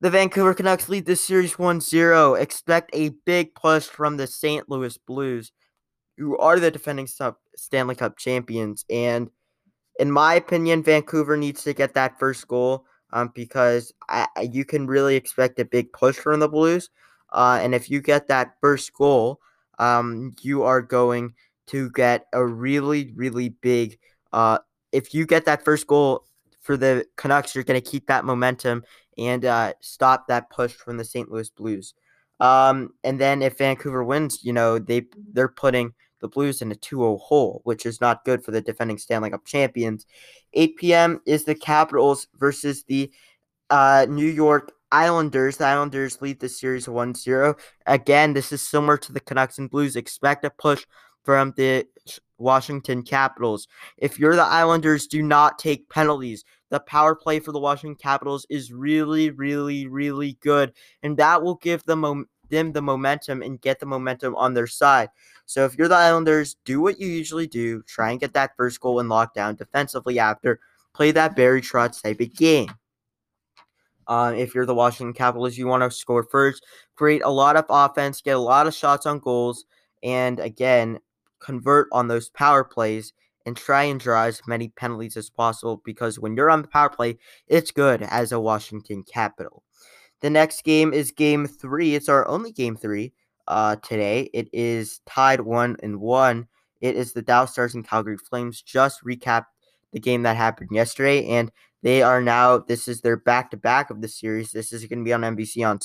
The 0.00 0.10
Vancouver 0.10 0.52
Canucks 0.52 0.88
lead 0.88 1.06
this 1.06 1.24
series 1.24 1.58
1 1.58 1.80
0. 1.80 2.34
Expect 2.34 2.90
a 2.92 3.10
big 3.24 3.54
push 3.54 3.84
from 3.84 4.16
the 4.16 4.26
St. 4.26 4.68
Louis 4.68 4.98
Blues, 4.98 5.52
who 6.18 6.36
are 6.38 6.58
the 6.58 6.70
defending 6.70 7.08
Stanley 7.56 7.94
Cup 7.94 8.18
champions. 8.18 8.84
And 8.90 9.30
in 9.98 10.10
my 10.10 10.34
opinion, 10.34 10.82
Vancouver 10.82 11.36
needs 11.36 11.62
to 11.64 11.72
get 11.72 11.94
that 11.94 12.18
first 12.18 12.46
goal 12.48 12.86
um, 13.14 13.30
because 13.34 13.94
I, 14.08 14.26
you 14.52 14.64
can 14.66 14.86
really 14.86 15.16
expect 15.16 15.58
a 15.60 15.64
big 15.64 15.92
push 15.92 16.16
from 16.16 16.40
the 16.40 16.48
Blues. 16.48 16.90
Uh, 17.32 17.58
and 17.62 17.74
if 17.74 17.88
you 17.88 18.02
get 18.02 18.28
that 18.28 18.56
first 18.60 18.92
goal, 18.92 19.40
um, 19.78 20.34
you 20.42 20.64
are 20.64 20.82
going 20.82 21.32
to 21.68 21.90
get 21.92 22.26
a 22.32 22.44
really, 22.44 23.12
really 23.14 23.48
big. 23.48 23.98
Uh, 24.32 24.58
if 24.92 25.14
you 25.14 25.26
get 25.26 25.46
that 25.46 25.64
first 25.64 25.86
goal 25.86 26.24
for 26.60 26.76
the 26.76 27.06
Canucks, 27.16 27.54
you're 27.54 27.64
going 27.64 27.80
to 27.80 27.90
keep 27.90 28.06
that 28.08 28.24
momentum 28.24 28.84
and 29.16 29.44
uh, 29.44 29.72
stop 29.80 30.26
that 30.28 30.50
push 30.50 30.72
from 30.72 30.96
the 30.96 31.04
St. 31.04 31.30
Louis 31.30 31.48
Blues. 31.50 31.94
Um, 32.40 32.90
and 33.04 33.20
then 33.20 33.42
if 33.42 33.58
Vancouver 33.58 34.02
wins, 34.02 34.40
you 34.42 34.52
know 34.52 34.80
they 34.80 35.06
they're 35.32 35.48
putting 35.48 35.92
the 36.24 36.28
Blues 36.28 36.62
in 36.62 36.72
a 36.72 36.74
2-0 36.74 37.20
hole, 37.20 37.60
which 37.64 37.84
is 37.84 38.00
not 38.00 38.24
good 38.24 38.42
for 38.42 38.50
the 38.50 38.62
defending 38.62 38.96
Stanley 38.96 39.28
Cup 39.28 39.44
champions. 39.44 40.06
8 40.54 40.76
p.m. 40.78 41.20
is 41.26 41.44
the 41.44 41.54
Capitals 41.54 42.26
versus 42.36 42.82
the 42.84 43.12
uh, 43.68 44.06
New 44.08 44.26
York 44.26 44.72
Islanders. 44.90 45.58
The 45.58 45.66
Islanders 45.66 46.22
lead 46.22 46.40
the 46.40 46.48
series 46.48 46.86
1-0. 46.86 47.58
Again, 47.84 48.32
this 48.32 48.52
is 48.52 48.62
similar 48.62 48.96
to 48.96 49.12
the 49.12 49.20
Canucks 49.20 49.58
and 49.58 49.68
Blues. 49.68 49.96
Expect 49.96 50.46
a 50.46 50.50
push 50.50 50.86
from 51.24 51.52
the 51.58 51.86
Washington 52.38 53.02
Capitals. 53.02 53.68
If 53.98 54.18
you're 54.18 54.36
the 54.36 54.42
Islanders, 54.42 55.06
do 55.06 55.22
not 55.22 55.58
take 55.58 55.90
penalties. 55.90 56.42
The 56.70 56.80
power 56.80 57.14
play 57.14 57.38
for 57.38 57.52
the 57.52 57.60
Washington 57.60 57.96
Capitals 57.96 58.46
is 58.48 58.72
really, 58.72 59.28
really, 59.28 59.86
really 59.88 60.38
good, 60.40 60.72
and 61.02 61.18
that 61.18 61.42
will 61.42 61.56
give 61.56 61.84
them 61.84 62.26
them 62.50 62.72
the 62.72 62.82
momentum 62.82 63.42
and 63.42 63.60
get 63.60 63.80
the 63.80 63.86
momentum 63.86 64.34
on 64.36 64.54
their 64.54 64.66
side. 64.66 65.10
So 65.46 65.64
if 65.64 65.76
you're 65.76 65.88
the 65.88 65.94
Islanders, 65.94 66.56
do 66.64 66.80
what 66.80 67.00
you 67.00 67.08
usually 67.08 67.46
do. 67.46 67.82
Try 67.82 68.10
and 68.10 68.20
get 68.20 68.34
that 68.34 68.56
first 68.56 68.80
goal 68.80 69.00
in 69.00 69.08
lockdown 69.08 69.56
defensively 69.56 70.18
after. 70.18 70.60
Play 70.94 71.10
that 71.12 71.36
Barry 71.36 71.60
Trotz 71.60 72.02
type 72.02 72.20
of 72.20 72.34
game. 72.34 72.70
Uh, 74.06 74.34
if 74.36 74.54
you're 74.54 74.66
the 74.66 74.74
Washington 74.74 75.14
Capitals, 75.14 75.56
you 75.56 75.66
want 75.66 75.82
to 75.82 75.90
score 75.90 76.24
first, 76.24 76.64
create 76.94 77.22
a 77.24 77.30
lot 77.30 77.56
of 77.56 77.64
offense, 77.68 78.20
get 78.20 78.36
a 78.36 78.38
lot 78.38 78.66
of 78.66 78.74
shots 78.74 79.06
on 79.06 79.18
goals, 79.18 79.64
and 80.02 80.38
again, 80.40 80.98
convert 81.40 81.88
on 81.90 82.08
those 82.08 82.28
power 82.28 82.62
plays 82.62 83.14
and 83.46 83.56
try 83.56 83.84
and 83.84 84.00
draw 84.00 84.24
as 84.24 84.40
many 84.46 84.68
penalties 84.68 85.16
as 85.16 85.30
possible 85.30 85.82
because 85.84 86.18
when 86.18 86.36
you're 86.36 86.50
on 86.50 86.62
the 86.62 86.68
power 86.68 86.88
play, 86.88 87.18
it's 87.46 87.70
good 87.70 88.02
as 88.02 88.32
a 88.32 88.40
Washington 88.40 89.02
Capital. 89.02 89.63
The 90.24 90.30
next 90.30 90.64
game 90.64 90.94
is 90.94 91.10
game 91.10 91.46
three. 91.46 91.94
It's 91.94 92.08
our 92.08 92.26
only 92.26 92.50
game 92.50 92.76
three 92.76 93.12
uh, 93.46 93.76
today. 93.76 94.30
It 94.32 94.48
is 94.54 95.02
tied 95.04 95.42
one 95.42 95.76
and 95.82 96.00
one. 96.00 96.48
It 96.80 96.96
is 96.96 97.12
the 97.12 97.20
Dallas 97.20 97.50
Stars 97.52 97.74
and 97.74 97.86
Calgary 97.86 98.16
Flames. 98.16 98.62
Just 98.62 99.04
recap 99.04 99.44
the 99.92 100.00
game 100.00 100.22
that 100.22 100.38
happened 100.38 100.70
yesterday, 100.72 101.26
and 101.26 101.52
they 101.82 102.00
are 102.00 102.22
now. 102.22 102.56
This 102.56 102.88
is 102.88 103.02
their 103.02 103.18
back 103.18 103.50
to 103.50 103.58
back 103.58 103.90
of 103.90 104.00
the 104.00 104.08
series. 104.08 104.50
This 104.50 104.72
is 104.72 104.86
going 104.86 105.00
to 105.00 105.04
be 105.04 105.12
on 105.12 105.20
NBC 105.20 105.68
on 105.68 105.78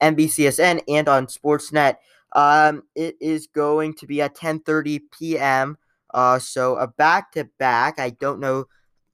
NBCSN 0.00 0.82
and 0.86 1.08
on 1.08 1.26
Sportsnet. 1.26 1.96
Um, 2.36 2.84
it 2.94 3.16
is 3.20 3.48
going 3.48 3.94
to 3.94 4.06
be 4.06 4.22
at 4.22 4.36
10:30 4.36 5.00
p.m. 5.10 5.76
Uh, 6.14 6.38
so 6.38 6.76
a 6.76 6.86
back 6.86 7.32
to 7.32 7.48
back. 7.58 7.98
I 7.98 8.10
don't 8.10 8.38
know. 8.38 8.66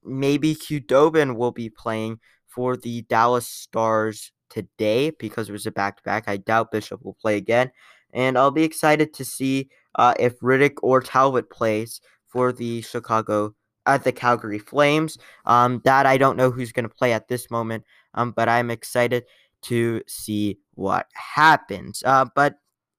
Maybe 0.05 0.55
Khudobin 0.55 1.37
will 1.37 1.53
be 1.53 1.71
playing 1.71 2.21
for 2.47 2.77
the 2.77 3.01
Dallas 3.01 3.49
Stars 3.49 4.31
today 4.51 5.11
because 5.11 5.49
it 5.49 5.53
was 5.53 5.67
a 5.67 5.71
back 5.71 5.97
to 5.99 6.03
back. 6.03 6.25
I 6.27 6.37
doubt 6.37 6.73
Bishop 6.73 7.05
will 7.05 7.15
play 7.15 7.37
again, 7.37 7.71
and 8.13 8.39
I'll 8.39 8.51
be 8.51 8.65
excited 8.65 9.15
to 9.15 9.25
see 9.25 9.69
uh, 9.95 10.15
if 10.19 10.39
Rittich 10.41 10.77
or 10.83 11.01
Talbot 11.01 11.51
plays 11.51 12.01
for 12.27 12.53
the 12.53 12.83
Chicago 12.83 13.55
at 13.87 14.05
the 14.05 14.13
Calgary 14.13 14.59
Flames. 14.59 15.19
Um, 15.47 15.81
that 15.85 16.07
I 16.07 16.19
don't 16.19 16.37
know 16.37 16.51
who's 16.51 16.73
going 16.73 16.89
to 16.89 16.95
play 16.95 17.13
at 17.13 17.29
this 17.29 17.51
moment. 17.51 17.85
Um, 18.15 18.33
but 18.33 18.49
I'm 18.49 18.71
excited 18.71 19.25
to 19.63 20.03
see 20.07 20.59
what 20.75 21.07
happens. 21.13 22.03
Uh, 22.05 22.27
but 22.35 22.57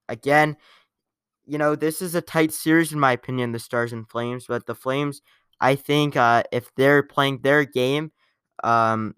again, 0.07 0.57
you 1.45 1.57
know, 1.57 1.75
this 1.75 2.01
is 2.01 2.15
a 2.15 2.21
tight 2.21 2.51
series 2.53 2.91
in 2.93 2.99
my 2.99 3.11
opinion, 3.11 3.51
the 3.51 3.59
Stars 3.59 3.91
and 3.93 4.07
Flames, 4.09 4.45
but 4.47 4.65
the 4.65 4.75
Flames 4.75 5.21
I 5.61 5.75
think 5.75 6.15
uh, 6.15 6.43
if 6.51 6.73
they're 6.75 7.03
playing 7.03 7.39
their 7.39 7.65
game, 7.65 8.11
um, 8.63 9.15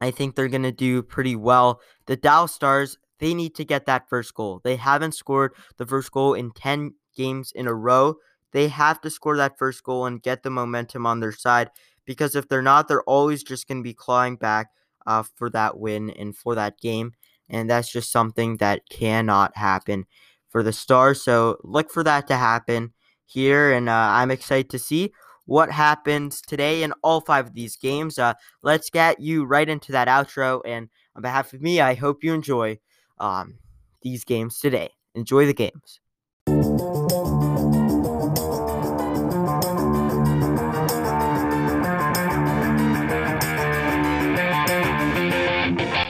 I 0.00 0.10
think 0.10 0.34
they're 0.34 0.48
going 0.48 0.62
to 0.62 0.72
do 0.72 1.02
pretty 1.02 1.36
well. 1.36 1.80
The 2.06 2.16
Dallas 2.16 2.52
Stars, 2.52 2.98
they 3.18 3.34
need 3.34 3.54
to 3.54 3.64
get 3.64 3.86
that 3.86 4.08
first 4.08 4.34
goal. 4.34 4.60
They 4.62 4.76
haven't 4.76 5.14
scored 5.14 5.52
the 5.78 5.86
first 5.86 6.12
goal 6.12 6.34
in 6.34 6.50
10 6.52 6.94
games 7.16 7.52
in 7.54 7.66
a 7.66 7.74
row. 7.74 8.16
They 8.52 8.68
have 8.68 9.00
to 9.02 9.10
score 9.10 9.36
that 9.36 9.58
first 9.58 9.82
goal 9.82 10.06
and 10.06 10.22
get 10.22 10.42
the 10.42 10.50
momentum 10.50 11.06
on 11.06 11.20
their 11.20 11.32
side 11.32 11.70
because 12.04 12.34
if 12.34 12.48
they're 12.48 12.62
not, 12.62 12.88
they're 12.88 13.02
always 13.02 13.42
just 13.42 13.66
going 13.66 13.78
to 13.78 13.82
be 13.82 13.94
clawing 13.94 14.36
back 14.36 14.68
uh, 15.06 15.24
for 15.34 15.50
that 15.50 15.78
win 15.78 16.10
and 16.10 16.36
for 16.36 16.54
that 16.54 16.78
game. 16.78 17.12
And 17.48 17.70
that's 17.70 17.90
just 17.90 18.10
something 18.10 18.56
that 18.58 18.88
cannot 18.90 19.56
happen 19.56 20.06
for 20.48 20.62
the 20.62 20.72
Stars. 20.72 21.22
So 21.22 21.58
look 21.62 21.90
for 21.90 22.02
that 22.04 22.26
to 22.28 22.36
happen 22.36 22.92
here. 23.24 23.72
And 23.72 23.88
uh, 23.88 23.92
I'm 23.92 24.30
excited 24.30 24.70
to 24.70 24.78
see 24.78 25.12
what 25.46 25.70
happens 25.70 26.40
today 26.42 26.82
in 26.82 26.92
all 27.02 27.20
five 27.20 27.46
of 27.46 27.54
these 27.54 27.76
games. 27.76 28.18
Uh, 28.18 28.34
let's 28.62 28.90
get 28.90 29.20
you 29.20 29.44
right 29.44 29.68
into 29.68 29.92
that 29.92 30.08
outro. 30.08 30.60
And 30.64 30.88
on 31.14 31.22
behalf 31.22 31.52
of 31.52 31.62
me, 31.62 31.80
I 31.80 31.94
hope 31.94 32.22
you 32.22 32.34
enjoy 32.34 32.78
um, 33.18 33.54
these 34.02 34.24
games 34.24 34.60
today. 34.60 34.90
Enjoy 35.14 35.46
the 35.46 35.54
games. 35.54 36.00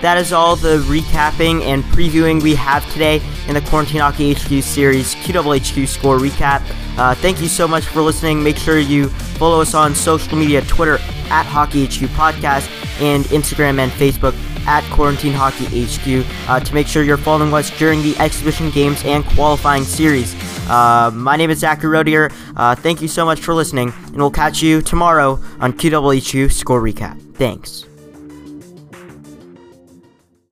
That 0.06 0.18
is 0.18 0.32
all 0.32 0.54
the 0.54 0.78
recapping 0.86 1.62
and 1.62 1.82
previewing 1.82 2.40
we 2.40 2.54
have 2.54 2.88
today 2.92 3.20
in 3.48 3.54
the 3.54 3.60
Quarantine 3.62 4.02
Hockey 4.02 4.34
HQ 4.34 4.62
series 4.62 5.16
QWHQ 5.16 5.88
score 5.88 6.18
recap. 6.18 6.62
Uh, 6.96 7.16
thank 7.16 7.40
you 7.40 7.48
so 7.48 7.66
much 7.66 7.86
for 7.86 8.02
listening. 8.02 8.40
Make 8.40 8.56
sure 8.56 8.78
you 8.78 9.08
follow 9.08 9.60
us 9.60 9.74
on 9.74 9.96
social 9.96 10.38
media 10.38 10.62
Twitter 10.62 10.98
at 11.28 11.42
Hockey 11.42 11.86
HQ 11.86 12.08
Podcast 12.10 12.70
and 13.00 13.24
Instagram 13.24 13.80
and 13.80 13.90
Facebook 13.90 14.32
at 14.68 14.84
Quarantine 14.92 15.32
Hockey 15.32 15.64
HQ 15.64 16.24
uh, 16.48 16.60
to 16.60 16.72
make 16.72 16.86
sure 16.86 17.02
you're 17.02 17.16
following 17.16 17.52
us 17.52 17.76
during 17.76 18.00
the 18.02 18.16
exhibition 18.18 18.70
games 18.70 19.02
and 19.04 19.24
qualifying 19.24 19.82
series. 19.82 20.36
Uh, 20.70 21.10
my 21.12 21.34
name 21.34 21.50
is 21.50 21.58
Zachary 21.58 21.90
Rodier. 21.90 22.30
Uh, 22.54 22.76
thank 22.76 23.02
you 23.02 23.08
so 23.08 23.24
much 23.24 23.40
for 23.40 23.54
listening, 23.54 23.92
and 24.06 24.18
we'll 24.18 24.30
catch 24.30 24.62
you 24.62 24.82
tomorrow 24.82 25.40
on 25.58 25.72
QWHQ 25.72 26.52
Score 26.52 26.80
Recap. 26.80 27.20
Thanks. 27.34 27.85